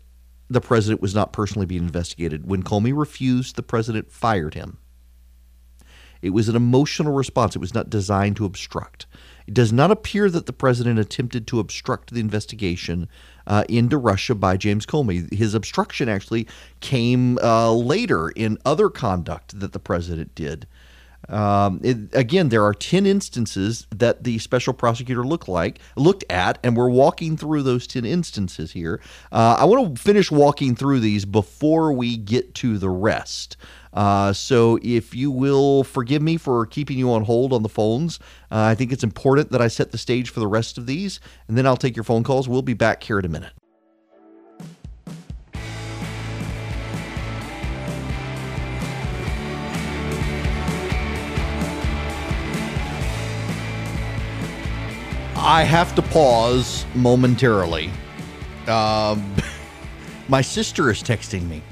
[0.48, 2.46] the president was not personally being investigated.
[2.46, 4.78] When Comey refused, the president fired him.
[6.22, 7.56] It was an emotional response.
[7.56, 9.06] It was not designed to obstruct.
[9.46, 13.08] It does not appear that the president attempted to obstruct the investigation
[13.46, 15.32] uh, into Russia by James Comey.
[15.32, 16.46] His obstruction actually
[16.80, 20.66] came uh, later in other conduct that the president did.
[21.30, 26.58] Um, it, again, there are 10 instances that the special prosecutor looked like looked at,
[26.62, 29.00] and we're walking through those 10 instances here.
[29.30, 33.56] Uh, I want to finish walking through these before we get to the rest.
[33.92, 38.20] Uh, so, if you will forgive me for keeping you on hold on the phones,
[38.50, 41.18] uh, I think it's important that I set the stage for the rest of these,
[41.48, 42.48] and then I'll take your phone calls.
[42.48, 43.52] We'll be back here in a minute.
[55.42, 57.90] I have to pause momentarily.
[58.68, 59.34] Um,
[60.28, 61.62] my sister is texting me.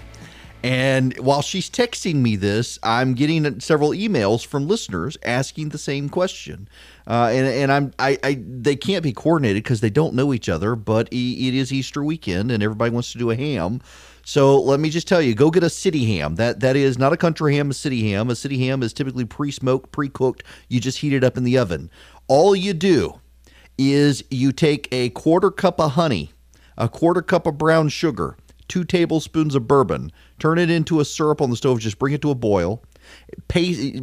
[0.62, 6.08] And while she's texting me this, I'm getting several emails from listeners asking the same
[6.08, 6.66] question.
[7.06, 10.48] Uh, and and I'm I, I they can't be coordinated because they don't know each
[10.48, 10.74] other.
[10.74, 13.82] But it is Easter weekend and everybody wants to do a ham.
[14.24, 16.36] So let me just tell you, go get a city ham.
[16.36, 18.30] That that is not a country ham, a city ham.
[18.30, 20.42] A city ham is typically pre-smoked, pre-cooked.
[20.68, 21.90] You just heat it up in the oven.
[22.28, 23.20] All you do
[23.78, 26.32] is you take a quarter cup of honey,
[26.76, 31.40] a quarter cup of brown sugar, two tablespoons of bourbon, turn it into a syrup
[31.40, 32.82] on the stove, just bring it to a boil,
[33.46, 34.02] paste,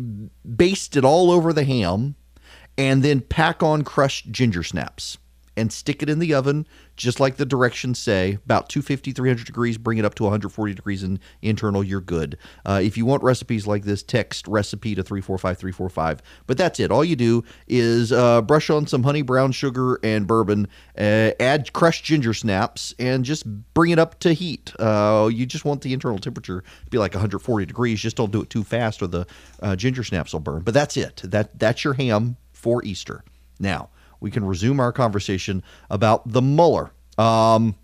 [0.55, 2.15] baste it all over the ham,
[2.77, 5.17] and then pack on crushed ginger snaps
[5.57, 8.33] and stick it in the oven just like the directions say.
[8.45, 12.37] About 250 300 degrees bring it up to 140 degrees in internal you're good.
[12.65, 16.91] Uh, if you want recipes like this text recipe to 345345 but that's it.
[16.91, 21.73] All you do is uh, brush on some honey brown sugar and bourbon uh, add
[21.73, 24.73] crushed ginger snaps and just bring it up to heat.
[24.79, 27.99] Uh, you just want the internal temperature to be like 140 degrees.
[27.99, 29.25] Just don't do it too fast or the
[29.61, 30.61] uh, ginger snaps will burn.
[30.61, 31.21] But that's it.
[31.23, 33.23] That that's your ham for easter.
[33.59, 33.89] Now
[34.25, 36.89] we can resume our conversation about the Mueller.
[37.15, 37.75] Um,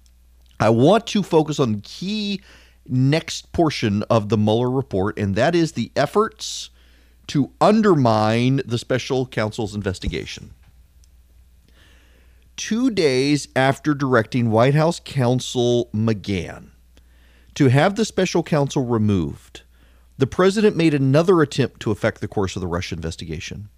[0.59, 2.41] I want to focus on key
[2.87, 6.71] next portion of the Mueller report, and that is the efforts
[7.27, 10.55] to undermine the special counsel's investigation.
[12.57, 16.69] Two days after directing White House counsel McGahn
[17.53, 19.61] to have the special counsel removed,
[20.17, 23.69] the president made another attempt to affect the course of the Russia investigation.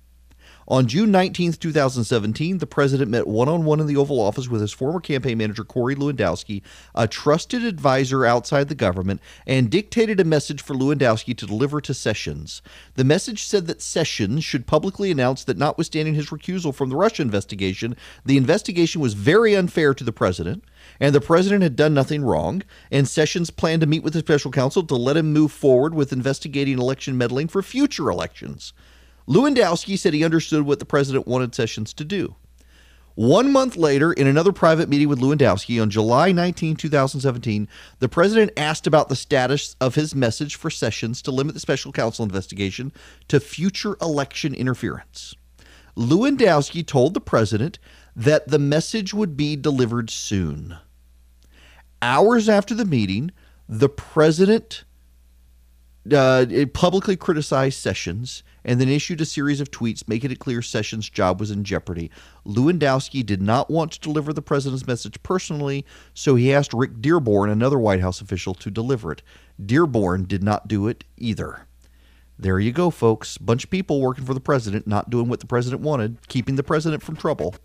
[0.67, 4.61] On June 19, 2017, the president met one on one in the Oval Office with
[4.61, 6.61] his former campaign manager, Corey Lewandowski,
[6.95, 11.93] a trusted advisor outside the government, and dictated a message for Lewandowski to deliver to
[11.93, 12.61] Sessions.
[12.95, 17.21] The message said that Sessions should publicly announce that, notwithstanding his recusal from the Russia
[17.21, 20.63] investigation, the investigation was very unfair to the president
[20.99, 22.61] and the president had done nothing wrong,
[22.91, 26.13] and Sessions planned to meet with the special counsel to let him move forward with
[26.13, 28.73] investigating election meddling for future elections.
[29.27, 32.35] Lewandowski said he understood what the president wanted Sessions to do.
[33.15, 37.67] One month later, in another private meeting with Lewandowski on July 19, 2017,
[37.99, 41.91] the president asked about the status of his message for Sessions to limit the special
[41.91, 42.91] counsel investigation
[43.27, 45.35] to future election interference.
[45.95, 47.77] Lewandowski told the president
[48.15, 50.77] that the message would be delivered soon.
[52.01, 53.31] Hours after the meeting,
[53.69, 54.85] the president
[56.11, 61.09] uh, publicly criticized Sessions and then issued a series of tweets making it clear Sessions'
[61.09, 62.09] job was in jeopardy.
[62.45, 67.49] Lewandowski did not want to deliver the president's message personally, so he asked Rick Dearborn,
[67.49, 69.21] another White House official, to deliver it.
[69.63, 71.67] Dearborn did not do it either.
[72.37, 73.37] There you go, folks.
[73.37, 76.63] Bunch of people working for the president, not doing what the president wanted, keeping the
[76.63, 77.55] president from trouble.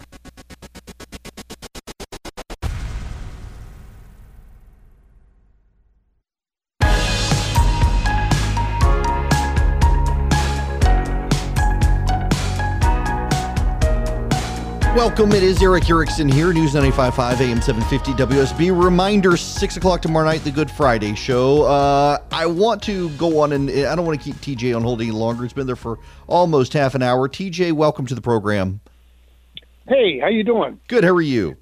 [15.08, 15.32] Welcome.
[15.32, 18.84] It is Erick Erickson here, News 95.5 AM 750 WSB.
[18.84, 21.62] Reminder 6 o'clock tomorrow night, the Good Friday show.
[21.62, 25.00] Uh, I want to go on and I don't want to keep TJ on hold
[25.00, 25.46] any longer.
[25.46, 27.26] It's been there for almost half an hour.
[27.26, 28.80] TJ, welcome to the program.
[29.88, 30.78] Hey, how you doing?
[30.88, 31.04] Good.
[31.04, 31.56] How are you?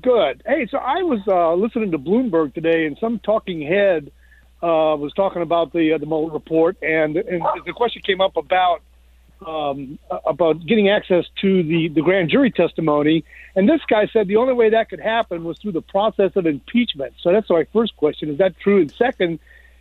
[0.00, 0.42] Good.
[0.46, 4.10] Hey, so I was uh, listening to Bloomberg today, and some talking head
[4.62, 8.38] uh, was talking about the uh, the Mueller report, and and the question came up
[8.38, 8.80] about
[9.44, 13.24] um, about getting access to the, the grand jury testimony.
[13.54, 16.46] And this guy said the only way that could happen was through the process of
[16.46, 17.14] impeachment.
[17.20, 18.30] So that's my first question.
[18.30, 18.80] Is that true?
[18.80, 19.38] And second,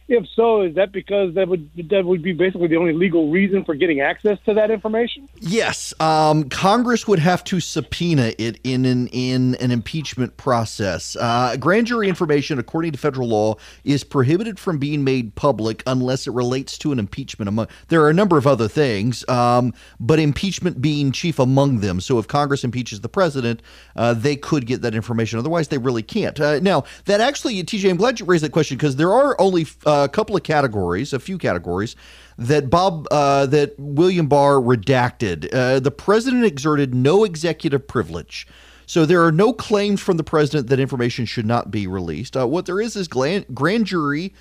[0.07, 3.65] if so, is that because that would that would be basically the only legal reason
[3.65, 5.27] for getting access to that information?
[5.39, 11.15] Yes, um, Congress would have to subpoena it in an in an impeachment process.
[11.19, 16.27] Uh, grand jury information, according to federal law, is prohibited from being made public unless
[16.27, 17.49] it relates to an impeachment.
[17.49, 21.99] Among there are a number of other things, um, but impeachment being chief among them.
[21.99, 23.63] So if Congress impeaches the president,
[23.95, 25.39] uh, they could get that information.
[25.39, 26.39] Otherwise, they really can't.
[26.39, 29.65] Uh, now that actually, TJ, I'm glad you raised that question because there are only
[29.83, 31.95] uh, a couple of categories, a few categories
[32.37, 35.53] that Bob uh, that William Barr redacted.
[35.53, 38.47] Uh, the president exerted no executive privilege.
[38.87, 42.37] So there are no claims from the president that information should not be released.
[42.37, 44.33] Uh, what there is is grand, grand jury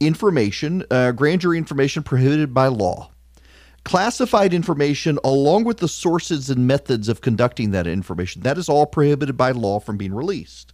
[0.00, 3.10] information, uh, grand jury information prohibited by law.
[3.84, 8.86] Classified information, along with the sources and methods of conducting that information, that is all
[8.86, 10.72] prohibited by law from being released.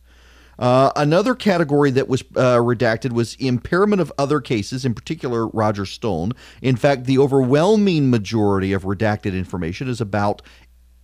[0.58, 5.86] Uh, another category that was uh, redacted was impairment of other cases, in particular Roger
[5.86, 6.32] Stone.
[6.60, 10.42] In fact, the overwhelming majority of redacted information is about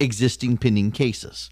[0.01, 1.51] existing pending cases.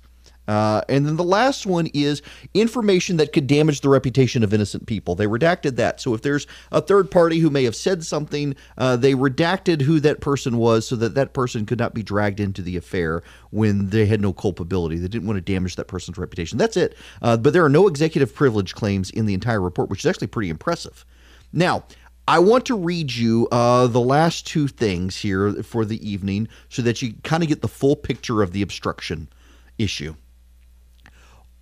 [0.48, 2.22] Uh, and then the last one is
[2.54, 5.14] information that could damage the reputation of innocent people.
[5.14, 6.00] They redacted that.
[6.00, 10.00] So if there's a third party who may have said something, uh, they redacted who
[10.00, 13.90] that person was so that that person could not be dragged into the affair when
[13.90, 14.96] they had no culpability.
[14.96, 16.58] They didn't want to damage that person's reputation.
[16.58, 16.96] That's it.
[17.20, 20.26] Uh, but there are no executive privilege claims in the entire report, which is actually
[20.28, 21.04] pretty impressive.
[21.52, 21.84] Now,
[22.26, 26.80] I want to read you uh, the last two things here for the evening so
[26.82, 29.28] that you kind of get the full picture of the obstruction
[29.76, 30.14] issue.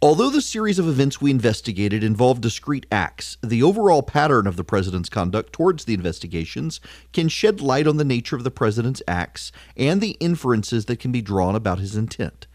[0.02, 4.64] Although the series of events we investigated involved discrete acts, the overall pattern of the
[4.64, 6.80] president's conduct towards the investigations
[7.12, 11.12] can shed light on the nature of the president's acts and the inferences that can
[11.12, 12.46] be drawn about his intent.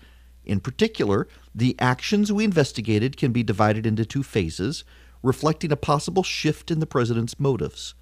[0.44, 4.84] In particular, the actions we investigated can be divided into two phases,
[5.22, 7.94] reflecting a possible shift in the president's motives.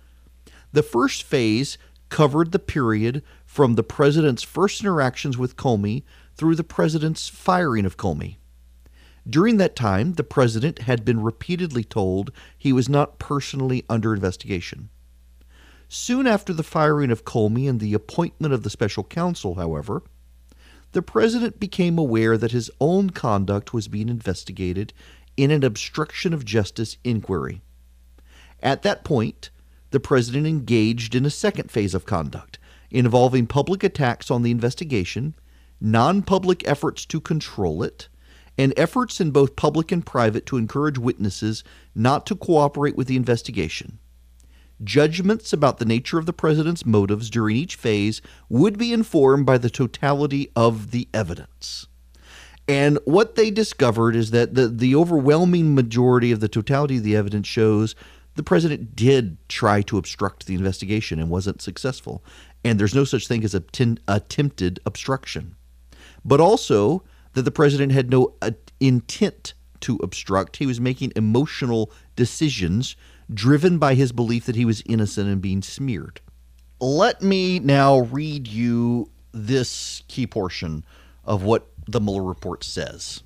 [0.71, 1.77] The first phase
[2.07, 7.97] covered the period from the president's first interactions with Comey through the president's firing of
[7.97, 8.37] Comey.
[9.29, 14.89] During that time, the president had been repeatedly told he was not personally under investigation.
[15.87, 20.03] Soon after the firing of Comey and the appointment of the special counsel, however,
[20.91, 24.93] the president became aware that his own conduct was being investigated
[25.37, 27.61] in an obstruction of justice inquiry.
[28.61, 29.49] At that point,
[29.91, 32.59] the president engaged in a second phase of conduct
[32.89, 35.35] involving public attacks on the investigation,
[35.81, 38.07] non public efforts to control it,
[38.57, 41.63] and efforts in both public and private to encourage witnesses
[41.95, 43.99] not to cooperate with the investigation.
[44.83, 49.57] Judgments about the nature of the president's motives during each phase would be informed by
[49.57, 51.87] the totality of the evidence.
[52.67, 57.15] And what they discovered is that the, the overwhelming majority of the totality of the
[57.15, 57.95] evidence shows
[58.35, 62.23] the president did try to obstruct the investigation and wasn't successful.
[62.63, 65.55] And there's no such thing as attempted obstruction.
[66.25, 70.57] But also, that the president had no uh, intent to obstruct.
[70.57, 72.95] He was making emotional decisions
[73.33, 76.21] driven by his belief that he was innocent and being smeared.
[76.79, 80.85] Let me now read you this key portion
[81.25, 83.23] of what the Mueller report says.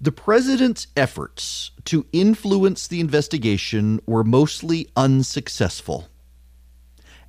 [0.00, 6.08] The president's efforts to influence the investigation were mostly unsuccessful.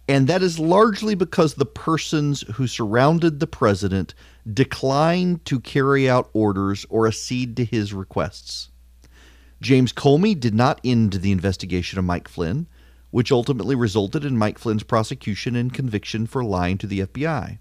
[0.07, 4.13] And that is largely because the persons who surrounded the president
[4.51, 8.69] declined to carry out orders or accede to his requests.
[9.61, 12.67] James Comey did not end the investigation of Mike Flynn,
[13.11, 17.59] which ultimately resulted in Mike Flynn's prosecution and conviction for lying to the FBI.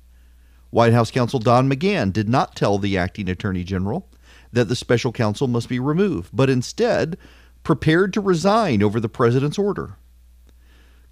[0.70, 4.08] White House counsel Don McGahn did not tell the acting attorney general
[4.52, 7.16] that the special counsel must be removed, but instead
[7.62, 9.96] prepared to resign over the president's order.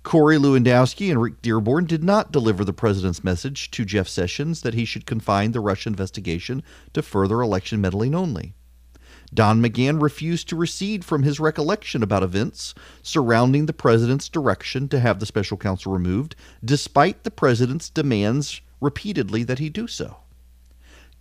[0.03, 4.75] Corey Lewandowski and Rick Dearborn did not deliver the president's message to Jeff Sessions that
[4.75, 8.55] he should confine the Russia investigation to further election meddling only.
[9.33, 15.01] Don McGahn refused to recede from his recollection about events surrounding the president's direction to
[15.01, 20.17] have the special counsel removed, despite the president's demands repeatedly that he do so.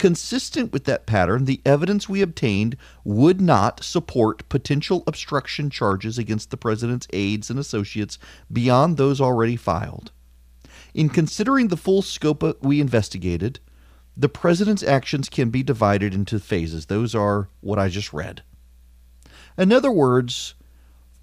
[0.02, 6.50] Consistent with that pattern, the evidence we obtained would not support potential obstruction charges against
[6.50, 8.18] the president's aides and associates
[8.52, 10.12] beyond those already filed.
[10.96, 13.60] In considering the full scope we investigated,
[14.18, 16.88] the president's actions can be divided into phases.
[16.88, 18.42] Those are what I just read.
[19.56, 20.56] In other words,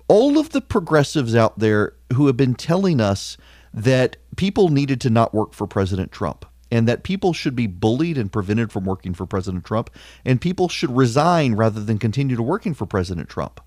[0.06, 3.36] all of the progressives out there who have been telling us
[3.74, 8.18] that people needed to not work for President Trump and that people should be bullied
[8.18, 9.90] and prevented from working for President Trump
[10.24, 13.60] and people should resign rather than continue to working for President Trump.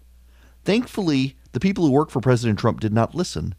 [0.63, 3.55] Thankfully, the people who work for President Trump did not listen.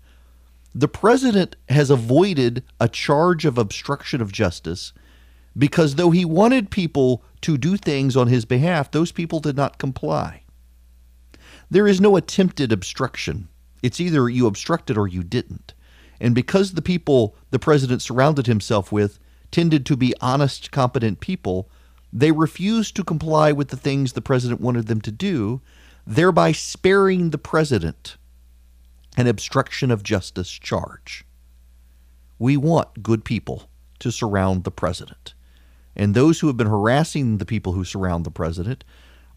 [0.74, 4.92] The president has avoided a charge of obstruction of justice
[5.56, 9.78] because though he wanted people to do things on his behalf, those people did not
[9.78, 10.44] comply.
[11.70, 13.48] There is no attempted obstruction.
[13.82, 15.74] It's either you obstructed or you didn't.
[16.20, 19.18] And because the people the president surrounded himself with
[19.52, 21.70] tended to be honest, competent people,
[22.12, 25.60] they refused to comply with the things the president wanted them to do,
[26.06, 28.16] thereby sparing the president
[29.16, 31.24] an obstruction of justice charge.
[32.38, 33.68] We want good people
[34.00, 35.34] to surround the president.
[35.94, 38.84] And those who have been harassing the people who surround the president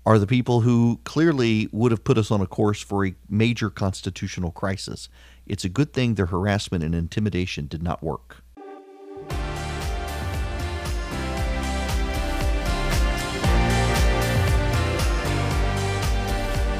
[0.05, 3.70] are the people who clearly would have put us on a course for a major
[3.70, 5.09] constitutional crisis.
[5.45, 8.43] It's a good thing their harassment and intimidation did not work.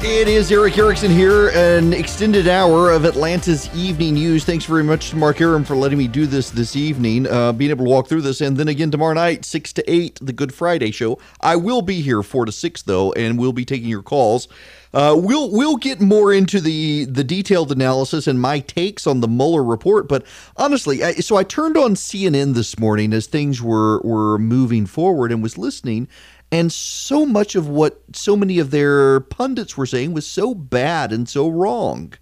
[0.08, 4.44] It is Erick Erickson here, an extended hour of Atlanta's evening news.
[4.44, 7.72] Thanks very much to Mark Arum for letting me do this this evening, uh, being
[7.72, 8.40] able to walk through this.
[8.40, 11.18] And then again tomorrow night, 6 to 8, the Good Friday show.
[11.40, 14.46] I will be here 4 to 6, though, and we'll be taking your calls.
[14.94, 19.28] Uh, we'll we'll get more into the the detailed analysis and my takes on the
[19.28, 20.08] Mueller report.
[20.08, 20.24] But
[20.56, 25.32] honestly, I, so I turned on CNN this morning as things were were moving forward
[25.32, 26.08] and was listening,
[26.56, 31.12] and so much of what so many of their pundits were saying was so bad
[31.12, 32.14] and so wrong.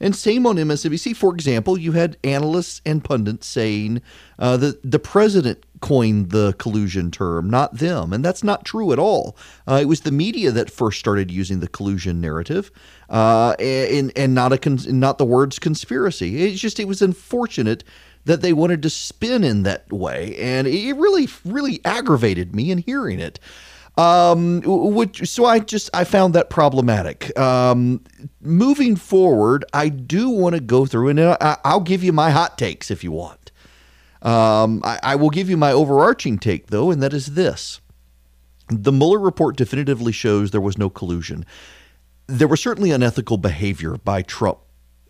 [0.00, 1.14] And same on MSNBC.
[1.14, 4.02] For example, you had analysts and pundits saying
[4.40, 8.12] uh, that the president coined the collusion term, not them.
[8.12, 9.36] And that's not true at all.
[9.68, 12.72] Uh, it was the media that first started using the collusion narrative
[13.08, 16.42] uh, and, and not, a not the words conspiracy.
[16.42, 17.84] It's just, it was unfortunate
[18.24, 22.78] that they wanted to spin in that way, and it really, really aggravated me in
[22.78, 23.38] hearing it.
[23.96, 27.36] Um, which so I just I found that problematic.
[27.38, 28.02] Um,
[28.40, 32.56] moving forward, I do want to go through, and I, will give you my hot
[32.56, 33.50] takes if you want.
[34.22, 37.80] Um, I, I will give you my overarching take though, and that is this:
[38.68, 41.44] the Mueller report definitively shows there was no collusion.
[42.26, 44.60] There was certainly unethical behavior by Trump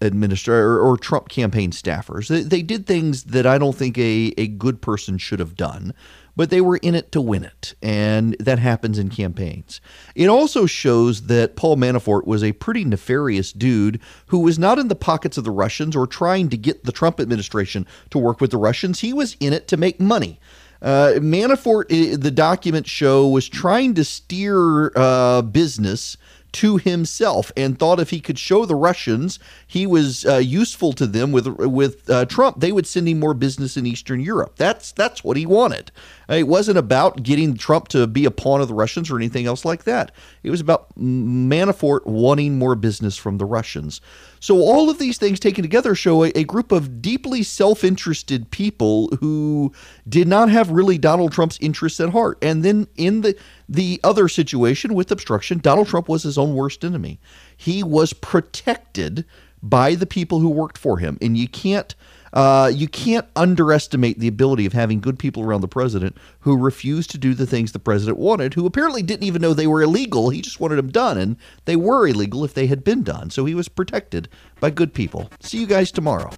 [0.00, 2.28] administrator or, Trump campaign staffers.
[2.28, 5.94] They, they, did things that I don't think a, a good person should have done,
[6.36, 7.74] but they were in it to win it.
[7.82, 9.80] And that happens in campaigns.
[10.14, 14.88] It also shows that Paul Manafort was a pretty nefarious dude who was not in
[14.88, 18.50] the pockets of the Russians or trying to get the Trump administration to work with
[18.50, 19.00] the Russians.
[19.00, 20.38] He was in it to make money.
[20.82, 21.88] Uh, Manafort,
[22.20, 26.16] the documents show, was trying to steer uh, business
[26.52, 31.06] to himself and thought if he could show the Russians he was uh, useful to
[31.06, 34.56] them with with uh, Trump, they would send him more business in Eastern Europe.
[34.56, 35.92] That's that's what he wanted.
[36.30, 39.64] It wasn't about getting Trump to be a pawn of the Russians or anything else
[39.64, 40.12] like that.
[40.44, 44.00] It was about Manafort wanting more business from the Russians.
[44.38, 49.08] So all of these things taken together show a, a group of deeply self-interested people
[49.20, 49.72] who
[50.08, 52.38] did not have really Donald Trump's interests at heart.
[52.40, 53.36] And then in the
[53.68, 57.20] the other situation with obstruction, Donald Trump was his own worst enemy.
[57.56, 59.24] He was protected
[59.62, 61.94] by the people who worked for him, and you can't
[62.32, 67.10] uh, you can't underestimate the ability of having good people around the president who refused
[67.10, 70.30] to do the things the president wanted, who apparently didn't even know they were illegal.
[70.30, 73.30] He just wanted them done, and they were illegal if they had been done.
[73.30, 74.28] So he was protected
[74.60, 75.30] by good people.
[75.40, 76.30] See you guys tomorrow.